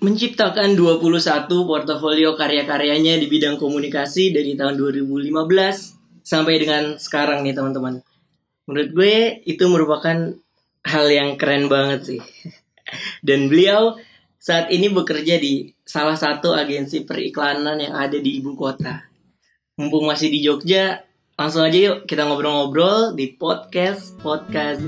menciptakan 0.00 0.80
21 0.80 1.48
portofolio 1.68 2.32
karya-karyanya 2.32 3.20
di 3.20 3.28
bidang 3.28 3.60
komunikasi 3.60 4.32
dari 4.32 4.56
tahun 4.56 4.80
2015 4.80 5.28
sampai 6.24 6.54
dengan 6.56 6.96
sekarang 6.96 7.44
nih 7.44 7.52
teman-teman. 7.52 8.00
Menurut 8.64 8.90
gue 8.96 9.16
itu 9.44 9.64
merupakan 9.68 10.16
hal 10.88 11.06
yang 11.12 11.36
keren 11.36 11.68
banget 11.68 12.00
sih. 12.16 12.20
Dan 13.26 13.52
beliau 13.52 14.00
saat 14.40 14.72
ini 14.72 14.88
bekerja 14.88 15.36
di 15.36 15.68
salah 15.84 16.16
satu 16.16 16.56
agensi 16.56 17.04
periklanan 17.04 17.76
yang 17.76 17.92
ada 17.92 18.16
di 18.16 18.40
ibu 18.40 18.56
kota. 18.56 19.04
Mumpung 19.76 20.08
masih 20.08 20.32
di 20.32 20.40
Jogja, 20.40 21.04
langsung 21.36 21.60
aja 21.60 21.76
yuk 21.76 21.98
kita 22.08 22.24
ngobrol-ngobrol 22.24 23.12
di 23.12 23.36
podcast 23.36 24.16
podcast 24.20 24.80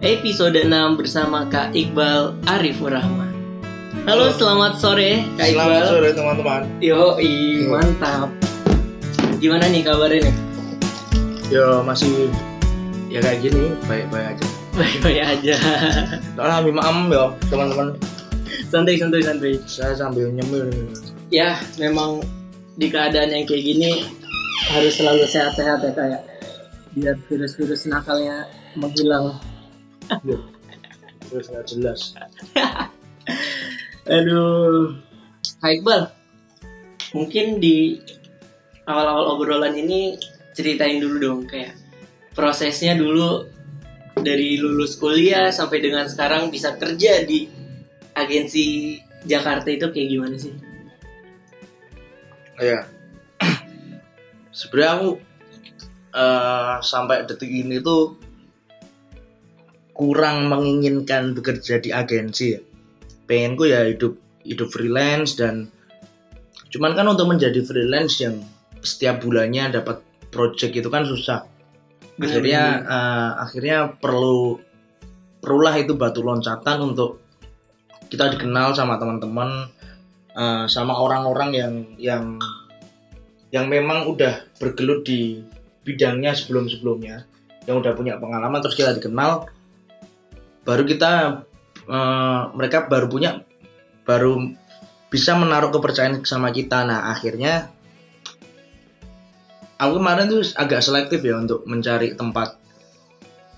episode 0.00 0.56
6 0.56 0.68
bersama 1.00 1.48
Kak 1.52 1.76
Iqbal 1.76 2.32
Arifur 2.48 2.92
Rahman. 2.96 3.33
Halo, 4.04 4.28
selamat 4.36 4.76
sore 4.76 5.24
Kak 5.40 5.48
Iqbal. 5.48 5.64
Selamat 5.64 5.88
sore 5.88 6.08
teman-teman. 6.12 6.62
Yo, 6.76 7.16
mantap. 7.72 8.28
Gimana 9.40 9.64
nih 9.72 9.80
kabarnya 9.80 10.28
nih? 10.28 10.34
Yo 11.48 11.80
masih 11.80 12.28
ya 13.08 13.24
kayak 13.24 13.48
gini, 13.48 13.72
baik-baik 13.88 14.36
aja. 14.36 14.46
Baik-baik 14.76 15.20
aja. 15.24 15.56
Nah, 16.36 16.60
maam 16.68 17.08
yo 17.08 17.32
teman-teman. 17.48 17.96
santai, 18.68 19.00
santai, 19.00 19.24
santai. 19.24 19.56
Saya 19.64 19.96
sambil 19.96 20.28
nyemil. 20.28 20.68
Ya, 21.32 21.56
memang 21.80 22.20
di 22.76 22.92
keadaan 22.92 23.32
yang 23.32 23.48
kayak 23.48 23.64
gini 23.64 24.04
harus 24.68 25.00
selalu 25.00 25.24
sehat-sehat 25.24 25.80
ya 25.80 25.92
kayak 25.96 26.22
biar 26.92 27.16
virus-virus 27.24 27.88
nakalnya 27.88 28.52
menghilang. 28.76 29.40
Terus 31.32 31.48
nggak 31.48 31.64
jelas. 31.72 32.12
Aduh, 34.04 35.00
Kak 35.64 35.80
Iqbal, 35.80 36.12
mungkin 37.16 37.56
di 37.56 37.96
awal-awal 38.84 39.32
obrolan 39.32 39.72
ini 39.80 40.20
ceritain 40.52 41.00
dulu 41.00 41.16
dong 41.16 41.40
kayak 41.48 41.72
prosesnya 42.36 43.00
dulu 43.00 43.48
dari 44.20 44.60
lulus 44.60 45.00
kuliah 45.00 45.48
sampai 45.48 45.80
dengan 45.80 46.04
sekarang 46.04 46.52
bisa 46.52 46.76
kerja 46.76 47.24
di 47.24 47.48
agensi 48.12 49.00
Jakarta 49.24 49.72
itu 49.72 49.88
kayak 49.88 50.08
gimana 50.12 50.36
sih? 50.36 50.52
Iya. 52.60 52.84
Sebenarnya 54.58 54.92
aku 55.00 55.08
eh, 56.12 56.74
sampai 56.84 57.24
detik 57.24 57.48
ini 57.48 57.80
tuh 57.80 58.20
kurang 59.96 60.52
menginginkan 60.52 61.32
bekerja 61.32 61.80
di 61.80 61.88
agensi 61.88 62.46
ya. 62.52 62.60
Pengenku 63.24 63.68
ya 63.68 63.88
hidup 63.88 64.16
hidup 64.44 64.68
freelance 64.68 65.36
dan 65.40 65.72
cuman 66.68 66.92
kan 66.92 67.06
untuk 67.08 67.30
menjadi 67.30 67.64
freelance 67.64 68.20
yang 68.20 68.44
setiap 68.84 69.24
bulannya 69.24 69.72
dapat 69.72 70.04
project 70.28 70.72
itu 70.76 70.88
kan 70.92 71.08
susah. 71.08 71.48
Akhirnya 72.20 72.62
eh, 72.84 73.30
akhirnya 73.40 73.96
perlu 73.96 74.60
perulah 75.40 75.74
itu 75.76 75.96
batu 75.96 76.20
loncatan 76.20 76.94
untuk 76.94 77.24
kita 78.12 78.36
dikenal 78.36 78.76
sama 78.76 79.00
teman-teman 79.00 79.72
eh, 80.36 80.64
sama 80.68 80.94
orang-orang 81.00 81.50
yang 81.54 81.74
yang 81.96 82.24
yang 83.54 83.70
memang 83.70 84.10
udah 84.10 84.50
bergelut 84.58 85.06
di 85.06 85.38
bidangnya 85.86 86.34
sebelum-sebelumnya 86.34 87.22
yang 87.70 87.78
udah 87.78 87.92
punya 87.94 88.18
pengalaman 88.18 88.58
terus 88.58 88.74
kita 88.74 88.98
dikenal 88.98 89.46
baru 90.66 90.82
kita 90.82 91.44
eh, 91.84 92.40
mereka 92.52 92.86
baru 92.86 93.06
punya 93.06 93.40
baru 94.04 94.36
bisa 95.08 95.38
menaruh 95.38 95.70
kepercayaan 95.70 96.24
sama 96.24 96.50
kita. 96.50 96.82
Nah 96.84 97.10
akhirnya 97.10 97.70
aku 99.78 99.98
kemarin 100.00 100.26
tuh 100.26 100.42
agak 100.54 100.80
selektif 100.82 101.20
ya 101.22 101.38
untuk 101.38 101.62
mencari 101.66 102.14
tempat 102.14 102.58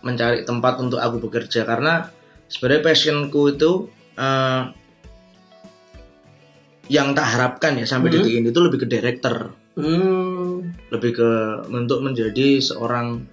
mencari 0.03 0.45
tempat 0.45 0.75
untuk 0.79 1.01
aku 1.01 1.19
bekerja. 1.19 1.65
Karena 1.65 2.07
sebenarnya 2.47 2.83
passionku 2.85 3.57
itu 3.57 3.91
eh, 4.17 4.63
yang 6.87 7.19
tak 7.19 7.27
harapkan 7.35 7.75
ya 7.75 7.83
sampai 7.83 8.15
Hmm. 8.15 8.17
detik 8.23 8.35
ini 8.39 8.49
itu 8.55 8.61
lebih 8.63 8.87
ke 8.87 8.89
director. 8.89 9.51
Hmm, 9.77 10.73
lebih 10.89 11.11
ke 11.19 11.31
untuk 11.69 12.01
menjadi 12.01 12.63
seorang 12.63 13.27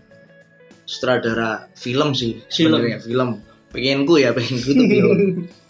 sutradara 0.84 1.72
film 1.72 2.12
sih 2.12 2.44
Film. 2.52 2.76
sebenarnya 2.76 3.00
film 3.00 3.30
pengenku 3.74 4.22
ya 4.22 4.32
pengenku 4.32 4.70
itu 4.70 4.84
film 4.86 5.20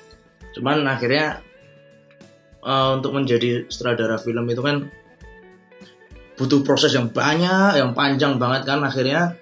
cuman 0.60 0.86
akhirnya 0.86 1.40
eh, 2.62 2.90
untuk 3.00 3.16
menjadi 3.16 3.66
sutradara 3.72 4.20
film 4.20 4.46
itu 4.52 4.62
kan 4.62 4.92
butuh 6.34 6.66
proses 6.66 6.92
yang 6.98 7.14
banyak 7.14 7.78
yang 7.78 7.94
panjang 7.94 8.42
banget 8.42 8.66
kan 8.66 8.82
akhirnya. 8.82 9.38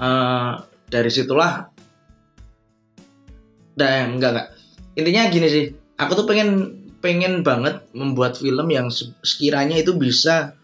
Eh, 0.00 0.52
dari 0.90 1.12
situlah 1.12 1.70
dan 3.78 4.18
enggak 4.18 4.30
enggak. 4.34 4.48
Intinya 4.98 5.22
gini 5.30 5.46
sih 5.46 5.64
aku 5.94 6.12
tuh 6.18 6.26
pengen 6.26 6.80
pengen 6.98 7.46
banget 7.46 7.84
membuat 7.94 8.36
film 8.36 8.68
yang 8.68 8.90
se- 8.90 9.14
sekiranya 9.22 9.78
itu 9.78 9.94
bisa 9.96 10.58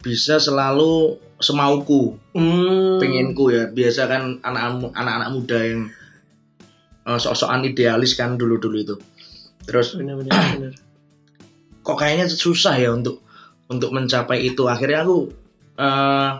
bisa 0.00 0.38
selalu 0.38 1.18
semauku. 1.42 2.16
Hmm. 2.32 3.00
pengenku 3.00 3.48
ya 3.48 3.68
biasa 3.68 4.08
kan 4.08 4.22
anak 4.40 4.92
anak-anak 4.92 5.28
muda 5.32 5.58
yang 5.60 5.80
eh, 7.06 7.18
sok-sokan 7.18 7.62
idealis 7.64 8.18
kan 8.18 8.34
dulu-dulu 8.34 8.76
itu 8.76 8.96
terus 9.66 9.94
Bener-bener. 9.94 10.30
bener. 10.30 10.72
kok 11.82 11.96
kayaknya 11.98 12.26
susah 12.28 12.74
ya 12.78 12.90
untuk 12.92 13.22
untuk 13.66 13.90
mencapai 13.94 14.46
itu 14.46 14.66
akhirnya 14.66 15.06
aku 15.06 15.16
eh, 15.78 16.30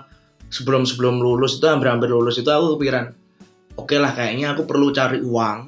sebelum 0.51 0.87
sebelum 0.87 1.19
lulus 1.19 1.59
itu 1.59 1.67
hampir 1.67 1.91
hampir 1.91 2.11
lulus 2.11 2.39
itu 2.39 2.47
aku 2.51 2.79
kepikiran 2.79 3.11
oke 3.79 3.97
lah 3.99 4.15
kayaknya 4.15 4.55
aku 4.55 4.63
perlu 4.67 4.95
cari 4.95 5.19
uang 5.23 5.59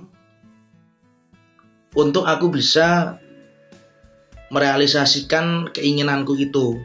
untuk 1.98 2.22
aku 2.28 2.46
bisa 2.52 3.18
merealisasikan 4.48 5.68
keinginanku 5.74 6.32
itu 6.38 6.78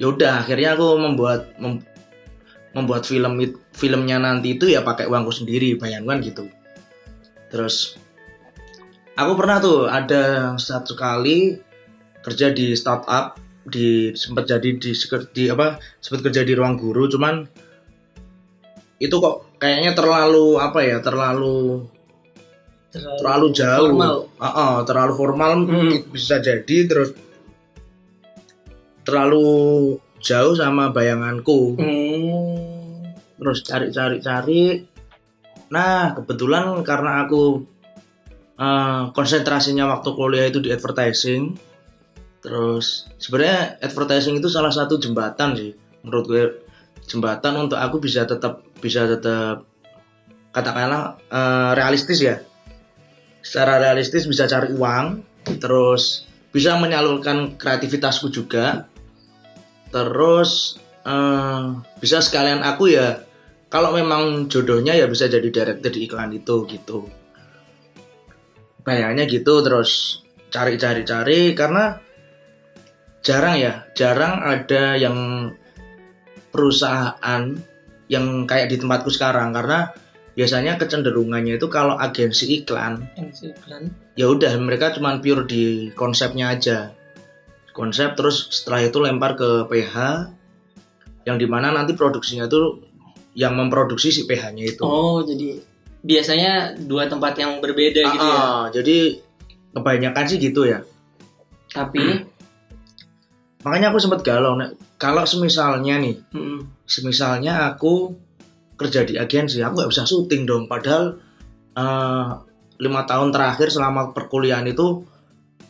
ya 0.00 0.08
udah 0.08 0.46
akhirnya 0.46 0.72
aku 0.78 0.86
membuat 0.96 1.52
mem- 1.60 1.84
membuat 2.72 3.04
film 3.04 3.36
filmnya 3.76 4.16
nanti 4.16 4.56
itu 4.56 4.70
ya 4.72 4.80
pakai 4.80 5.04
uangku 5.04 5.28
sendiri 5.28 5.76
bayangkan 5.76 6.22
gitu 6.24 6.48
terus 7.52 8.00
aku 9.12 9.32
pernah 9.36 9.60
tuh 9.60 9.84
ada 9.92 10.56
satu 10.56 10.96
kali 10.96 11.60
kerja 12.24 12.48
di 12.48 12.72
startup 12.72 13.36
di 13.62 14.16
sempat 14.16 14.48
jadi 14.48 14.74
di, 14.74 14.90
di 15.36 15.44
apa 15.52 15.78
sempat 16.00 16.26
kerja 16.26 16.42
di 16.42 16.56
ruang 16.56 16.80
guru 16.80 17.06
cuman 17.06 17.44
itu 18.98 19.14
kok 19.18 19.58
kayaknya 19.60 19.92
terlalu 19.92 20.58
apa 20.58 20.80
ya 20.82 20.98
terlalu 21.04 21.86
terlalu 22.92 23.46
jauh 23.54 23.94
Formal. 23.94 24.16
Ah, 24.38 24.48
ah, 24.48 24.74
terlalu 24.82 25.12
formal 25.14 25.52
Hmm. 25.66 25.92
bisa 26.10 26.38
jadi 26.42 26.78
terus 26.86 27.14
terlalu 29.02 29.44
jauh 30.22 30.54
sama 30.54 30.94
bayanganku 30.94 31.78
Hmm. 31.78 33.14
terus 33.38 33.66
cari-cari 33.66 34.16
cari 34.22 34.62
nah 35.72 36.12
kebetulan 36.12 36.84
karena 36.84 37.24
aku 37.24 37.64
eh, 38.60 39.02
konsentrasinya 39.16 39.88
waktu 39.88 40.08
kuliah 40.12 40.46
itu 40.52 40.60
di 40.60 40.68
advertising 40.68 41.56
terus 42.44 43.08
sebenarnya 43.16 43.80
advertising 43.80 44.36
itu 44.36 44.50
salah 44.52 44.74
satu 44.74 45.00
jembatan 45.00 45.56
sih 45.56 45.72
menurut 46.02 46.24
gue. 46.26 46.44
Jembatan 47.02 47.66
untuk 47.66 47.78
aku 47.82 47.98
bisa 47.98 48.22
tetap 48.22 48.62
bisa 48.78 49.06
tetap 49.10 49.66
katakanlah 50.54 51.18
eh, 51.30 51.70
realistis 51.74 52.22
ya. 52.22 52.38
Secara 53.42 53.82
realistis 53.82 54.26
bisa 54.26 54.46
cari 54.46 54.70
uang 54.70 55.22
terus 55.58 56.30
bisa 56.54 56.78
menyalurkan 56.78 57.58
kreativitasku 57.58 58.30
juga. 58.30 58.86
Terus 59.90 60.78
eh, 61.02 61.64
bisa 61.98 62.22
sekalian 62.22 62.62
aku 62.62 62.94
ya 62.94 63.22
kalau 63.72 63.96
memang 63.96 64.52
jodohnya 64.52 64.92
ya 64.92 65.08
bisa 65.08 65.32
jadi 65.32 65.48
director 65.48 65.88
di 65.88 66.04
iklan 66.04 66.36
itu 66.36 66.68
gitu 66.68 67.08
bayangnya 68.84 69.24
gitu 69.24 69.64
terus 69.64 70.20
cari-cari 70.52 71.08
cari 71.08 71.56
karena 71.56 71.96
jarang 73.24 73.56
ya 73.56 73.88
jarang 73.96 74.44
ada 74.44 75.00
yang 75.00 75.16
perusahaan 76.52 77.56
yang 78.12 78.44
kayak 78.44 78.68
di 78.68 78.76
tempatku 78.76 79.08
sekarang 79.08 79.56
karena 79.56 79.88
biasanya 80.36 80.76
kecenderungannya 80.76 81.56
itu 81.56 81.72
kalau 81.72 81.96
agensi 81.96 82.60
iklan 82.60 83.08
Agensi 83.16 83.56
iklan. 83.56 83.88
ya 84.20 84.28
udah 84.28 84.52
mereka 84.60 84.92
cuman 84.92 85.24
pure 85.24 85.48
di 85.48 85.88
konsepnya 85.96 86.52
aja 86.52 86.78
konsep 87.72 88.12
terus 88.20 88.52
setelah 88.52 88.84
itu 88.84 89.00
lempar 89.00 89.32
ke 89.32 89.64
PH 89.64 89.96
yang 91.24 91.40
di 91.40 91.48
mana 91.48 91.72
nanti 91.72 91.96
produksinya 91.96 92.44
itu 92.44 92.91
yang 93.32 93.56
memproduksi 93.56 94.12
si 94.12 94.28
PH-nya 94.28 94.64
itu. 94.76 94.84
Oh, 94.84 95.24
jadi 95.24 95.60
biasanya 96.02 96.76
dua 96.82 97.06
tempat 97.08 97.38
yang 97.38 97.62
berbeda 97.62 98.02
gitu 98.02 98.26
ya. 98.26 98.36
Ah, 98.36 98.44
ah, 98.44 98.64
jadi 98.68 99.22
kebanyakan 99.72 100.24
sih 100.28 100.38
gitu 100.42 100.68
ya. 100.68 100.84
Tapi 101.72 102.28
makanya 103.62 103.94
aku 103.94 104.02
sempat 104.02 104.26
galau 104.26 104.58
Nek. 104.58 104.74
kalau 104.98 105.22
semisalnya 105.22 106.02
nih 106.02 106.18
mm, 106.34 106.82
semisalnya 106.82 107.70
aku 107.70 108.10
kerja 108.74 109.06
di 109.06 109.14
agensi 109.14 109.62
aku 109.62 109.80
nggak 109.80 109.92
bisa 109.94 110.04
syuting 110.04 110.44
dong. 110.44 110.64
Padahal 110.68 111.16
eh, 111.72 112.28
lima 112.82 113.02
tahun 113.08 113.32
terakhir 113.32 113.72
selama 113.72 114.12
perkuliahan 114.12 114.68
itu 114.68 115.06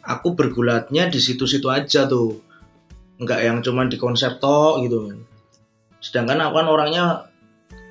aku 0.02 0.28
bergulatnya 0.34 1.06
di 1.06 1.22
situ-situ 1.22 1.70
aja 1.70 2.10
tuh. 2.10 2.42
Nggak 3.22 3.40
yang 3.44 3.58
cuman 3.62 3.86
di 3.86 4.00
konsep 4.00 4.42
tok 4.42 4.82
gitu 4.82 5.14
sedangkan 6.02 6.50
aku 6.50 6.58
kan 6.58 6.66
orangnya 6.66 7.04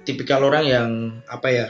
tipikal 0.03 0.42
orang 0.45 0.65
yang 0.65 0.89
apa 1.30 1.48
ya 1.50 1.68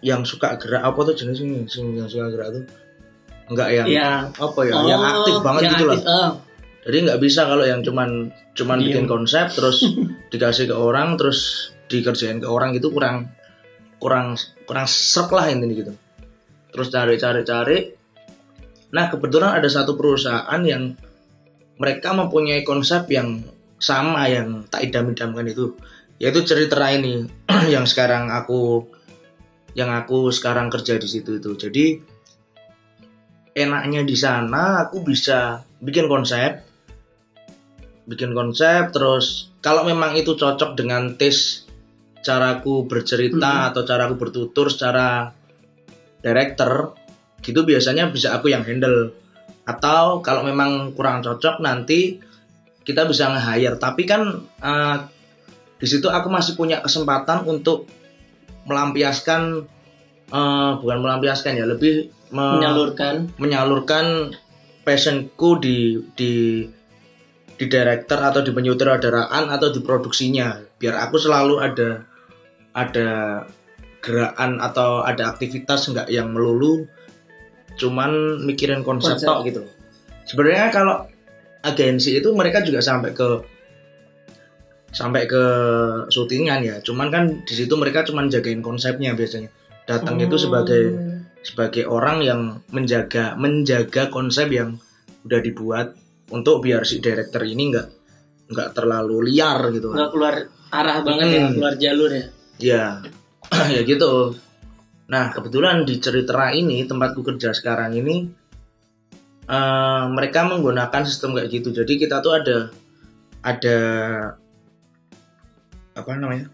yang 0.00 0.24
suka 0.24 0.56
gerak 0.56 0.80
apa 0.80 1.00
tuh 1.12 1.14
jenis 1.16 1.44
ini? 1.44 1.68
Yang 1.68 2.16
suka 2.16 2.26
gerak 2.32 2.48
tuh? 2.56 2.64
Nggak 3.50 3.68
yang 3.74 3.86
ya 3.90 4.10
apa 4.30 4.60
ya 4.62 4.74
yang 4.86 5.02
aktif 5.02 5.34
banget 5.42 5.62
yang 5.66 5.72
gitu 5.74 5.84
lah 5.84 5.98
aktif, 5.98 6.06
oh. 6.06 6.30
jadi 6.86 6.96
nggak 7.02 7.20
bisa 7.20 7.40
kalau 7.50 7.64
yang 7.66 7.80
cuman 7.82 8.10
cuman 8.54 8.78
Diem. 8.78 8.86
bikin 8.86 9.04
konsep 9.10 9.50
terus 9.50 9.82
dikasih 10.32 10.70
ke 10.70 10.76
orang 10.78 11.18
terus 11.18 11.70
dikerjain 11.90 12.38
ke 12.38 12.46
orang 12.46 12.70
gitu 12.78 12.94
kurang 12.94 13.34
kurang 13.98 14.38
kurang 14.64 14.86
serk 14.86 15.34
lah 15.34 15.50
intinya 15.50 15.74
gitu. 15.74 15.92
Terus 16.70 16.88
cari 16.94 17.18
cari 17.18 17.42
cari. 17.42 17.78
Nah 18.94 19.10
kebetulan 19.10 19.58
ada 19.58 19.66
satu 19.66 19.98
perusahaan 19.98 20.62
yang 20.62 20.94
mereka 21.80 22.14
mempunyai 22.14 22.62
konsep 22.62 23.10
yang 23.10 23.42
sama 23.80 24.28
yang 24.30 24.68
tak 24.68 24.86
idam-idamkan 24.86 25.48
itu 25.48 25.74
yaitu 26.20 26.44
cerita 26.44 26.76
ini 26.92 27.24
yang 27.74 27.88
sekarang 27.88 28.28
aku 28.28 28.84
yang 29.72 29.88
aku 29.88 30.28
sekarang 30.28 30.68
kerja 30.68 31.00
di 31.00 31.08
situ 31.08 31.40
itu. 31.40 31.56
Jadi 31.56 31.86
enaknya 33.56 34.04
di 34.04 34.14
sana 34.14 34.84
aku 34.86 35.02
bisa 35.02 35.64
bikin 35.80 36.06
konsep 36.06 36.62
bikin 38.06 38.34
konsep 38.34 38.90
terus 38.94 39.50
kalau 39.64 39.82
memang 39.86 40.14
itu 40.14 40.34
cocok 40.38 40.76
dengan 40.78 41.14
tes 41.18 41.66
caraku 42.20 42.84
bercerita 42.84 43.64
Mhm. 43.64 43.66
atau 43.72 43.82
caraku 43.88 44.14
bertutur 44.20 44.68
secara 44.68 45.32
director 46.20 46.92
gitu 47.40 47.64
biasanya 47.64 48.12
bisa 48.12 48.36
aku 48.36 48.52
yang 48.52 48.60
handle. 48.64 49.16
Atau 49.64 50.20
kalau 50.20 50.44
memang 50.44 50.92
kurang 50.92 51.24
cocok 51.24 51.64
nanti 51.64 52.20
kita 52.84 53.08
bisa 53.08 53.32
nge-hire. 53.32 53.80
Tapi 53.80 54.02
kan 54.04 54.44
eh, 54.60 54.96
di 55.80 55.86
situ 55.88 56.06
aku 56.06 56.28
masih 56.28 56.54
punya 56.54 56.84
kesempatan 56.84 57.48
untuk 57.48 57.88
melampiaskan 58.68 59.64
eh, 60.30 60.70
bukan 60.78 60.98
melampiaskan 61.00 61.56
ya 61.56 61.64
lebih 61.66 62.12
me- 62.30 62.60
menyalurkan. 62.60 63.32
menyalurkan 63.40 64.30
passionku 64.84 65.58
di 65.58 65.98
di 66.14 66.64
di 67.56 67.64
director 67.68 68.16
atau 68.20 68.40
di 68.40 68.52
penyutradaraan 68.52 69.52
atau 69.52 69.68
di 69.68 69.80
produksinya. 69.84 70.56
Biar 70.80 70.96
aku 70.96 71.20
selalu 71.20 71.60
ada 71.60 72.04
ada 72.72 73.10
gerakan 74.00 74.64
atau 74.64 75.04
ada 75.04 75.28
aktivitas 75.28 75.92
nggak 75.92 76.08
yang 76.08 76.32
melulu 76.32 76.88
cuman 77.76 78.40
mikirin 78.44 78.80
konsep, 78.80 79.16
Konsep. 79.20 79.28
tok 79.28 79.40
gitu. 79.48 79.62
Sebenarnya 80.24 80.72
kalau 80.72 81.04
agensi 81.60 82.16
itu 82.16 82.28
mereka 82.32 82.64
juga 82.64 82.80
sampai 82.80 83.12
ke 83.12 83.28
sampai 84.90 85.26
ke 85.30 85.44
syutingan 86.10 86.60
ya. 86.62 86.76
Cuman 86.82 87.08
kan 87.08 87.24
di 87.46 87.54
situ 87.54 87.74
mereka 87.78 88.02
cuman 88.02 88.26
jagain 88.26 88.60
konsepnya 88.60 89.14
biasanya. 89.14 89.50
Datang 89.86 90.18
itu 90.18 90.36
Hmm. 90.38 90.44
sebagai 90.50 90.82
sebagai 91.40 91.84
orang 91.88 92.20
yang 92.20 92.40
menjaga 92.70 93.34
menjaga 93.34 94.12
konsep 94.12 94.52
yang 94.52 94.76
udah 95.24 95.40
dibuat 95.40 95.96
untuk 96.30 96.62
biar 96.62 96.84
si 96.84 97.00
director 97.00 97.42
ini 97.42 97.72
nggak 97.74 97.88
nggak 98.50 98.68
terlalu 98.76 99.30
liar 99.30 99.70
gitu. 99.72 99.90
Nggak 99.94 100.10
keluar 100.10 100.34
arah 100.70 100.98
banget 101.02 101.26
ya 101.30 101.40
Hmm. 101.46 101.54
keluar 101.56 101.74
jalur 101.78 102.10
ya. 102.12 102.24
Ya 102.60 102.84
ya 103.74 103.80
gitu. 103.82 104.36
Nah 105.10 105.34
kebetulan 105.34 105.82
di 105.82 105.98
cerita 105.98 106.50
ini 106.54 106.86
tempatku 106.86 107.22
kerja 107.24 107.50
sekarang 107.50 107.94
ini 107.98 108.30
eh, 109.50 110.04
mereka 110.14 110.46
menggunakan 110.46 111.02
sistem 111.02 111.34
kayak 111.34 111.50
gitu. 111.50 111.74
Jadi 111.74 111.98
kita 111.98 112.22
tuh 112.22 112.38
ada 112.38 112.58
ada 113.42 113.78
apa 116.00 116.16
namanya 116.16 116.48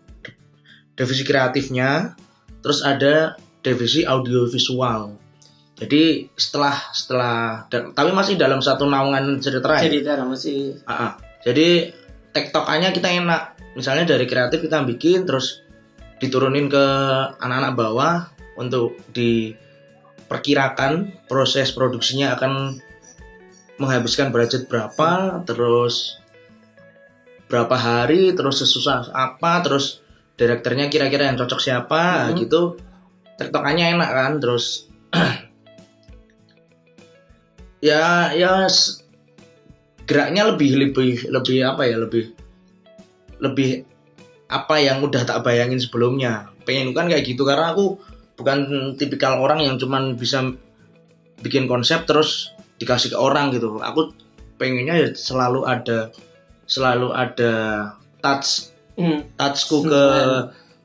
divisi 0.99 1.23
kreatifnya 1.23 2.19
terus 2.61 2.83
ada 2.83 3.39
divisi 3.63 4.03
audiovisual 4.03 5.15
jadi 5.77 6.33
setelah 6.33 6.77
setelah 6.97 7.69
tapi 7.69 8.11
masih 8.17 8.41
dalam 8.41 8.65
satu 8.65 8.89
naungan 8.89 9.37
cerita 9.45 9.77
ya 9.77 9.85
cerita 9.85 10.25
masih 10.25 10.81
Ah, 10.89 10.93
ah. 10.93 11.13
Jadi 11.47 11.95
tektokannya 12.35 12.91
kita 12.91 13.07
enak. 13.07 13.55
Misalnya 13.79 14.03
dari 14.03 14.27
kreatif 14.27 14.67
kita 14.67 14.83
bikin 14.83 15.23
terus 15.23 15.63
diturunin 16.19 16.67
ke 16.67 16.85
anak-anak 17.39 17.73
bawah 17.79 18.15
untuk 18.59 18.99
diperkirakan 19.15 21.23
proses 21.31 21.71
produksinya 21.71 22.35
akan 22.35 22.83
menghabiskan 23.79 24.35
budget 24.35 24.67
berapa, 24.67 25.39
terus 25.47 26.19
berapa 27.47 27.77
hari, 27.79 28.35
terus 28.35 28.63
sesusah 28.63 29.15
apa, 29.15 29.63
terus 29.63 30.03
direkturnya 30.37 30.91
kira-kira 30.91 31.31
yang 31.31 31.39
cocok 31.39 31.61
siapa, 31.63 32.31
Mhm. 32.31 32.37
gitu. 32.43 32.63
Tektokannya 33.39 33.97
enak 33.97 34.11
kan, 34.11 34.33
terus 34.43 34.89
ya 37.85 38.33
ya 38.33 38.67
geraknya 40.07 40.43
lebih 40.55 40.71
lebih 40.79 41.29
lebih 41.29 41.59
apa 41.67 41.83
ya 41.87 41.97
lebih 42.01 42.33
lebih 43.43 43.85
apa 44.47 44.79
yang 44.79 45.03
udah 45.03 45.27
tak 45.27 45.43
bayangin 45.43 45.83
sebelumnya 45.83 46.51
pengen 46.63 46.95
kan 46.95 47.11
kayak 47.11 47.27
gitu 47.27 47.43
karena 47.43 47.75
aku 47.75 47.99
bukan 48.39 48.93
tipikal 48.95 49.43
orang 49.43 49.61
yang 49.67 49.77
cuman 49.77 50.15
bisa 50.15 50.55
bikin 51.43 51.67
konsep 51.67 52.07
terus 52.07 52.55
dikasih 52.79 53.13
ke 53.13 53.19
orang 53.19 53.51
gitu 53.53 53.77
aku 53.83 54.15
pengennya 54.57 54.95
ya 54.97 55.09
selalu 55.13 55.67
ada 55.67 56.15
selalu 56.67 57.15
ada 57.15 57.55
touch 58.21 58.75
hmm, 58.99 59.39
touchku 59.39 59.87
ke 59.87 60.03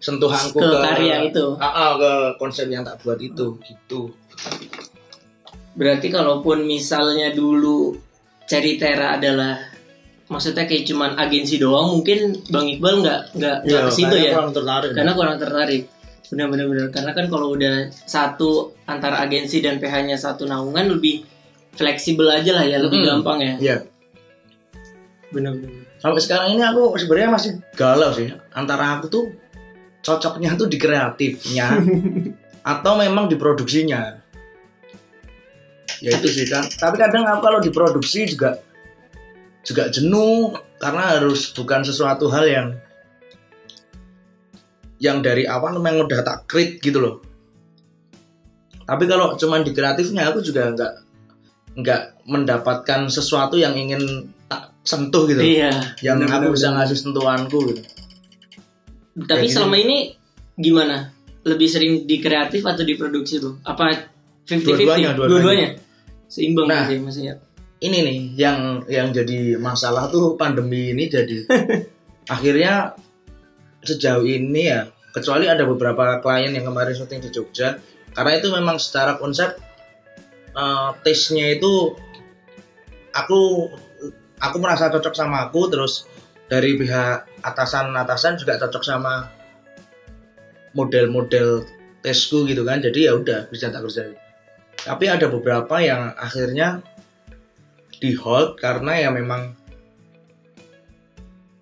Sentuhan. 0.01 0.42
sentuhanku 0.50 0.57
ke 0.57 0.78
karya 0.81 1.16
itu. 1.30 1.45
Ah, 1.62 1.69
ah, 1.69 1.92
ke 1.98 2.12
konsep 2.42 2.66
yang 2.69 2.81
tak 2.81 2.98
buat 3.06 3.22
itu 3.22 3.57
gitu. 3.62 4.10
Berarti 5.78 6.10
kalaupun 6.10 6.66
misalnya 6.66 7.30
dulu 7.31 7.94
Ceritera 8.50 9.15
adalah 9.15 9.55
maksudnya 10.27 10.67
kayak 10.67 10.84
cuman 10.89 11.15
agensi 11.15 11.55
doang 11.55 11.96
mungkin 11.96 12.36
Bang 12.51 12.67
Iqbal 12.67 13.00
nggak 13.00 13.22
nggak 13.38 13.58
nggak 13.63 13.82
ke 13.88 13.91
situ 13.94 14.15
ya? 14.17 14.32
kurang 14.36 14.51
tertarik. 14.51 14.91
Karena 14.91 15.12
kurang 15.15 15.38
tertarik. 15.39 15.84
Benar-benar 16.32 16.65
benar 16.72 16.88
karena 16.91 17.12
kan 17.12 17.25
kalau 17.27 17.48
udah 17.53 17.75
satu 17.94 18.72
antara 18.88 19.20
agensi 19.22 19.60
dan 19.60 19.77
PH-nya 19.77 20.15
satu 20.15 20.48
naungan 20.48 20.88
lebih 20.98 21.24
fleksibel 21.75 22.27
aja 22.27 22.51
lah 22.55 22.65
ya 22.67 22.79
lebih 22.79 23.00
Mm-mm. 23.03 23.10
gampang 23.24 23.39
ya? 23.39 23.55
Iya. 23.62 23.77
benar-benar 25.32 25.80
sampai 26.01 26.22
sekarang 26.22 26.58
ini 26.58 26.63
aku 26.65 26.98
sebenarnya 26.98 27.31
masih 27.31 27.51
galau 27.77 28.10
sih. 28.12 28.34
Antara 28.51 28.98
aku 28.98 29.05
tuh 29.08 29.25
cocoknya 30.01 30.58
tuh 30.58 30.67
di 30.67 30.81
kreatifnya 30.81 31.77
atau 32.74 32.93
memang 32.98 33.29
di 33.29 33.38
produksinya. 33.38 34.17
Ya 36.01 36.17
itu 36.17 36.27
sih 36.34 36.50
kan 36.50 36.65
tapi 36.81 36.98
kadang 36.98 37.29
aku 37.29 37.46
kalau 37.46 37.60
diproduksi 37.62 38.25
juga 38.25 38.58
juga 39.62 39.93
jenuh 39.93 40.58
karena 40.81 41.13
harus 41.13 41.53
bukan 41.53 41.86
sesuatu 41.86 42.25
hal 42.34 42.50
yang 42.50 42.67
yang 44.98 45.22
dari 45.22 45.46
awal 45.46 45.77
memang 45.77 46.10
udah 46.10 46.25
tak 46.25 46.50
krit 46.50 46.81
gitu 46.81 46.98
loh. 47.01 47.15
Tapi 48.86 49.05
kalau 49.05 49.38
cuman 49.38 49.62
di 49.62 49.74
kreatifnya 49.74 50.29
aku 50.29 50.41
juga 50.41 50.74
nggak 50.74 50.93
nggak 51.77 52.01
mendapatkan 52.27 53.08
sesuatu 53.08 53.55
yang 53.58 53.77
ingin 53.77 54.34
tak 54.51 54.75
sentuh 54.84 55.24
gitu 55.31 55.39
iya 55.39 55.72
yang 56.03 56.20
benar-benar. 56.20 56.51
aku 56.51 56.60
bisa 56.60 56.67
ngasih 56.75 56.98
sentuhanku 57.00 57.60
gitu. 57.72 57.81
tapi 59.24 59.48
Kayak 59.48 59.55
selama 59.55 59.75
ini 59.79 59.98
gimana 60.60 61.15
lebih 61.48 61.72
sering 61.72 62.03
di 62.03 62.20
kreatif 62.20 62.60
atau 62.67 62.84
di 62.84 63.00
produksi 63.00 63.39
tuh 63.39 63.63
apa 63.63 63.96
50-50 64.43 64.67
Dua-duanya, 64.67 65.10
dua-duanya. 65.15 65.67
seimbang 66.27 66.67
Nah. 66.67 66.84
berarti 66.84 67.00
maksudnya 67.00 67.36
Ini 67.81 67.98
nih 68.05 68.17
yang 68.38 68.86
yang 68.86 69.10
jadi 69.10 69.58
masalah 69.58 70.05
tuh 70.13 70.38
pandemi 70.38 70.93
ini 70.93 71.10
jadi 71.10 71.50
akhirnya 72.36 72.93
sejauh 73.81 74.22
ini 74.22 74.70
ya 74.70 74.86
kecuali 75.10 75.50
ada 75.50 75.65
beberapa 75.65 76.22
klien 76.22 76.53
yang 76.53 76.70
kemarin 76.70 76.93
syuting 76.93 77.25
di 77.25 77.34
Jogja 77.34 77.81
karena 78.13 78.38
itu 78.38 78.53
memang 78.53 78.77
secara 78.77 79.17
konsep 79.17 79.58
eh, 80.53 80.89
taste-nya 81.01 81.58
itu 81.58 81.98
aku 83.17 83.72
aku 84.41 84.57
merasa 84.57 84.89
cocok 84.89 85.13
sama 85.13 85.48
aku 85.48 85.69
terus 85.69 86.10
dari 86.51 86.75
pihak 86.75 87.45
atasan-atasan 87.45 88.41
juga 88.41 88.60
cocok 88.60 88.83
sama 88.83 89.29
model-model 90.75 91.63
tesku 92.01 92.43
gitu 92.50 92.65
kan. 92.67 92.81
Jadi 92.81 93.07
ya 93.07 93.15
udah 93.15 93.48
bisa 93.48 93.71
tak 93.71 93.86
kerjain 93.86 94.17
tapi 94.81 95.05
ada 95.05 95.29
beberapa 95.29 95.77
yang 95.77 96.13
akhirnya 96.17 96.81
di 98.01 98.17
hold 98.17 98.57
karena 98.57 98.98
ya 98.98 99.10
memang 99.13 99.53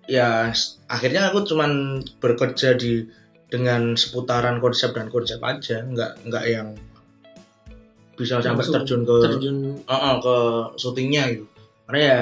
ya 0.08 0.48
akhirnya 0.88 1.28
aku 1.28 1.44
cuman 1.44 2.00
bekerja 2.18 2.74
di 2.80 3.04
dengan 3.52 3.98
seputaran 3.98 4.62
konsep 4.62 4.96
dan 4.96 5.12
konsep 5.12 5.36
aja. 5.44 5.84
Nggak 5.84 6.24
nggak 6.24 6.44
yang 6.48 6.68
bisa 8.16 8.40
sampai 8.40 8.64
terjun 8.64 9.04
ke 9.04 9.16
terjun. 9.20 9.56
Uh, 9.84 9.92
uh, 9.92 10.14
ke 10.20 10.36
syutingnya 10.80 11.28
gitu. 11.36 11.44
Karena 11.84 12.00
ya 12.00 12.20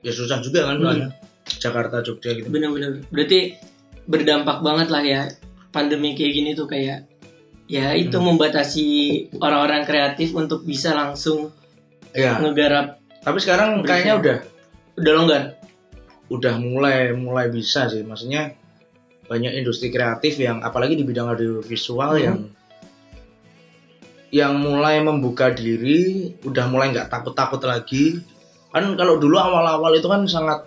ya 0.00 0.12
susah 0.12 0.40
juga 0.40 0.66
kan 0.66 0.76
Hmm. 0.76 1.08
Jakarta 1.46 2.02
Jogja 2.02 2.34
gitu 2.34 2.50
bener-bener 2.50 3.06
berarti 3.08 3.54
berdampak 4.04 4.60
banget 4.60 4.88
lah 4.90 5.02
ya 5.02 5.22
pandemi 5.70 6.12
kayak 6.12 6.32
gini 6.32 6.50
tuh 6.52 6.66
kayak 6.66 7.06
ya 7.66 7.92
itu 7.92 8.14
Hmm. 8.16 8.34
membatasi 8.34 8.86
orang-orang 9.38 9.82
kreatif 9.82 10.30
untuk 10.32 10.62
bisa 10.62 10.90
langsung 10.92 11.50
ya 12.10 12.38
ngegarap 12.38 12.98
tapi 13.20 13.38
sekarang 13.38 13.82
Berisi. 13.82 13.88
kayaknya 13.88 14.14
udah 14.16 14.36
udah 14.96 15.12
longgar 15.14 15.42
udah 16.26 16.54
mulai 16.58 17.10
mulai 17.12 17.46
bisa 17.48 17.86
sih 17.86 18.02
maksudnya 18.02 18.54
banyak 19.26 19.54
industri 19.54 19.90
kreatif 19.90 20.38
yang 20.38 20.62
apalagi 20.62 20.94
di 20.94 21.02
bidang 21.02 21.26
audiovisual 21.28 22.14
Hmm. 22.14 22.22
yang 22.22 22.38
yang 24.30 24.58
mulai 24.58 24.98
membuka 24.98 25.50
diri 25.50 26.34
udah 26.42 26.66
mulai 26.66 26.90
nggak 26.90 27.08
takut-takut 27.08 27.62
lagi 27.62 28.18
kan 28.70 28.84
kalau 28.98 29.16
dulu 29.16 29.36
awal-awal 29.38 29.92
itu 29.96 30.06
kan 30.06 30.26
sangat 30.28 30.66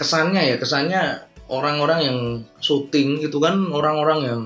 kesannya 0.00 0.54
ya 0.54 0.56
kesannya 0.56 1.30
orang-orang 1.50 2.00
yang 2.06 2.18
syuting 2.62 3.20
itu 3.20 3.36
kan 3.42 3.58
orang-orang 3.68 4.20
yang 4.24 4.40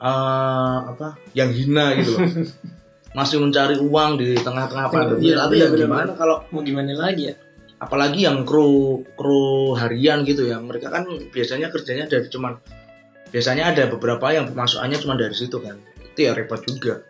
eh, 0.00 0.78
apa 0.90 1.20
yang 1.36 1.52
hina 1.52 1.94
gitu 2.00 2.16
loh. 2.16 2.26
Masih 3.18 3.42
mencari 3.42 3.74
uang 3.74 4.22
di 4.22 4.38
tengah-tengah 4.38 4.86
pandemi. 4.86 5.30
Iya, 5.30 5.46
tapi 5.46 5.58
ya 5.58 5.66
benar-benar. 5.66 6.06
gimana? 6.06 6.10
kalau 6.14 6.36
mau 6.54 6.62
gimana 6.62 6.94
lagi 6.94 7.30
ya? 7.30 7.34
Apalagi 7.82 8.22
yang 8.22 8.46
kru 8.46 9.02
kru 9.18 9.74
harian 9.74 10.22
gitu 10.22 10.46
ya. 10.46 10.62
Mereka 10.62 10.88
kan 10.94 11.04
biasanya 11.34 11.74
kerjanya 11.74 12.06
dari 12.06 12.30
cuman 12.30 12.54
biasanya 13.34 13.74
ada 13.74 13.90
beberapa 13.90 14.30
yang 14.30 14.54
pemasukannya 14.54 14.98
cuma 15.02 15.18
dari 15.18 15.34
situ 15.34 15.58
kan. 15.58 15.74
Itu 16.06 16.22
ya 16.22 16.38
repot 16.38 16.62
juga 16.62 17.02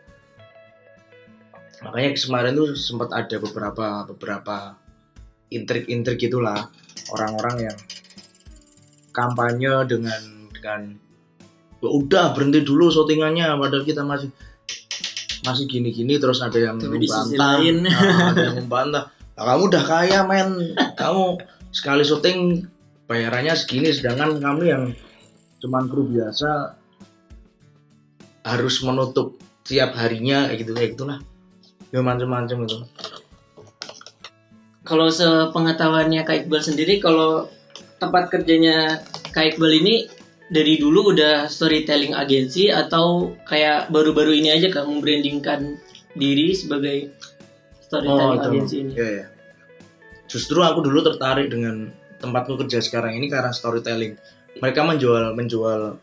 makanya 1.80 2.16
kemarin 2.16 2.52
tuh 2.56 2.76
sempat 2.76 3.10
ada 3.12 3.36
beberapa 3.40 4.04
beberapa 4.08 4.76
intrik-intrik 5.50 6.20
gitulah. 6.20 6.70
Orang-orang 7.10 7.70
yang 7.70 7.78
kampanye 9.10 9.74
dengan 9.90 10.20
dengan 10.54 10.80
"Ya 11.80 11.88
udah 11.90 12.36
berhenti 12.36 12.62
dulu 12.62 12.92
syutingannya 12.92 13.50
padahal 13.58 13.82
kita 13.82 14.06
masih 14.06 14.30
masih 15.40 15.64
gini-gini 15.66 16.20
terus 16.20 16.44
ada 16.44 16.56
yang 16.60 16.76
Tapi 16.76 17.00
membantah. 17.00 17.56
Nah, 17.80 18.30
ada 18.30 18.42
yang 18.52 18.56
membantah. 18.62 19.04
"Lah, 19.34 19.44
kamu 19.56 19.62
udah 19.72 19.84
kaya 19.88 20.20
men. 20.28 20.76
Kamu 20.94 21.24
sekali 21.72 22.04
syuting 22.04 22.68
bayarannya 23.10 23.56
segini 23.58 23.90
sedangkan 23.90 24.38
kami 24.38 24.64
yang 24.70 24.84
cuman 25.58 25.90
kru 25.90 26.06
biasa 26.06 26.78
harus 28.46 28.76
menutup 28.86 29.36
tiap 29.66 29.92
harinya 29.98 30.48
kayak 30.48 30.58
gitu 30.64 30.72
kayak 30.72 30.90
gitulah 30.96 31.18
ya 31.90 32.00
macam-macam 32.02 32.66
itu 32.66 32.78
kalau 34.86 35.06
sepengetahuannya 35.06 36.26
Kak 36.26 36.46
Iqbal 36.46 36.62
sendiri 36.62 36.98
kalau 36.98 37.46
tempat 38.02 38.32
kerjanya 38.32 38.98
Kak 39.30 39.54
Iqbal 39.54 39.72
ini 39.78 40.10
dari 40.50 40.82
dulu 40.82 41.14
udah 41.14 41.46
storytelling 41.46 42.10
agensi 42.16 42.74
atau 42.74 43.38
kayak 43.46 43.86
baru-baru 43.94 44.34
ini 44.34 44.50
aja 44.50 44.66
Kak 44.66 44.86
membrandingkan 44.86 45.78
diri 46.18 46.50
sebagai 46.58 47.14
storytelling 47.86 48.42
agensi 48.42 48.76
ini? 48.82 48.92
Ya 48.98 49.08
ya 49.22 49.26
justru 50.30 50.62
aku 50.62 50.82
dulu 50.86 51.02
tertarik 51.02 51.50
dengan 51.50 51.90
tempatku 52.22 52.54
kerja 52.54 52.78
sekarang 52.78 53.18
ini 53.18 53.26
karena 53.26 53.50
storytelling. 53.50 54.14
Mereka 54.62 54.86
menjual 54.86 55.34
menjual 55.34 55.98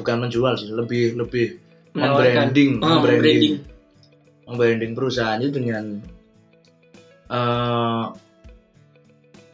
bukan 0.00 0.16
menjual 0.24 0.56
sih 0.56 0.72
lebih 0.72 1.16
lebih 1.20 1.60
membranding 1.94 2.80
Oh, 2.80 2.98
membranding 2.98 3.62
branding. 4.44 4.50
membranding 4.52 4.92
perusahaannya 4.92 5.48
dengan 5.50 5.84
eh 7.24 8.04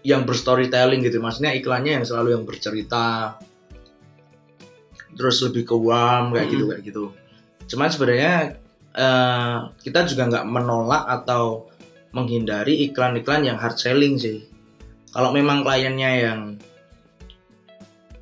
yang 0.00 0.24
berstorytelling 0.24 1.04
gitu 1.04 1.20
maksudnya 1.20 1.52
iklannya 1.52 2.00
yang 2.00 2.04
selalu 2.08 2.34
yang 2.34 2.44
bercerita 2.48 3.36
terus 5.12 5.44
lebih 5.44 5.68
ke 5.68 5.76
warm 5.76 6.32
kayak 6.32 6.48
gitu 6.48 6.64
Mm-mm. 6.64 6.72
kayak 6.74 6.82
gitu 6.88 7.04
cuman 7.76 7.88
sebenarnya 7.92 8.34
eh 8.96 9.56
kita 9.84 10.08
juga 10.08 10.22
nggak 10.26 10.46
menolak 10.48 11.04
atau 11.06 11.68
menghindari 12.10 12.90
iklan-iklan 12.90 13.46
yang 13.46 13.58
hard 13.60 13.78
selling 13.78 14.18
sih 14.18 14.42
kalau 15.14 15.30
memang 15.30 15.62
kliennya 15.62 16.10
yang 16.26 16.40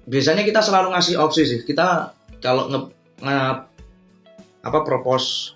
biasanya 0.09 0.45
kita 0.45 0.61
selalu 0.61 0.93
ngasih 0.93 1.17
opsi 1.21 1.43
sih 1.45 1.61
kita 1.65 2.13
kalau 2.41 2.69
nge, 2.69 2.81
nge- 3.23 3.61
apa 4.67 4.79
propose 4.85 5.55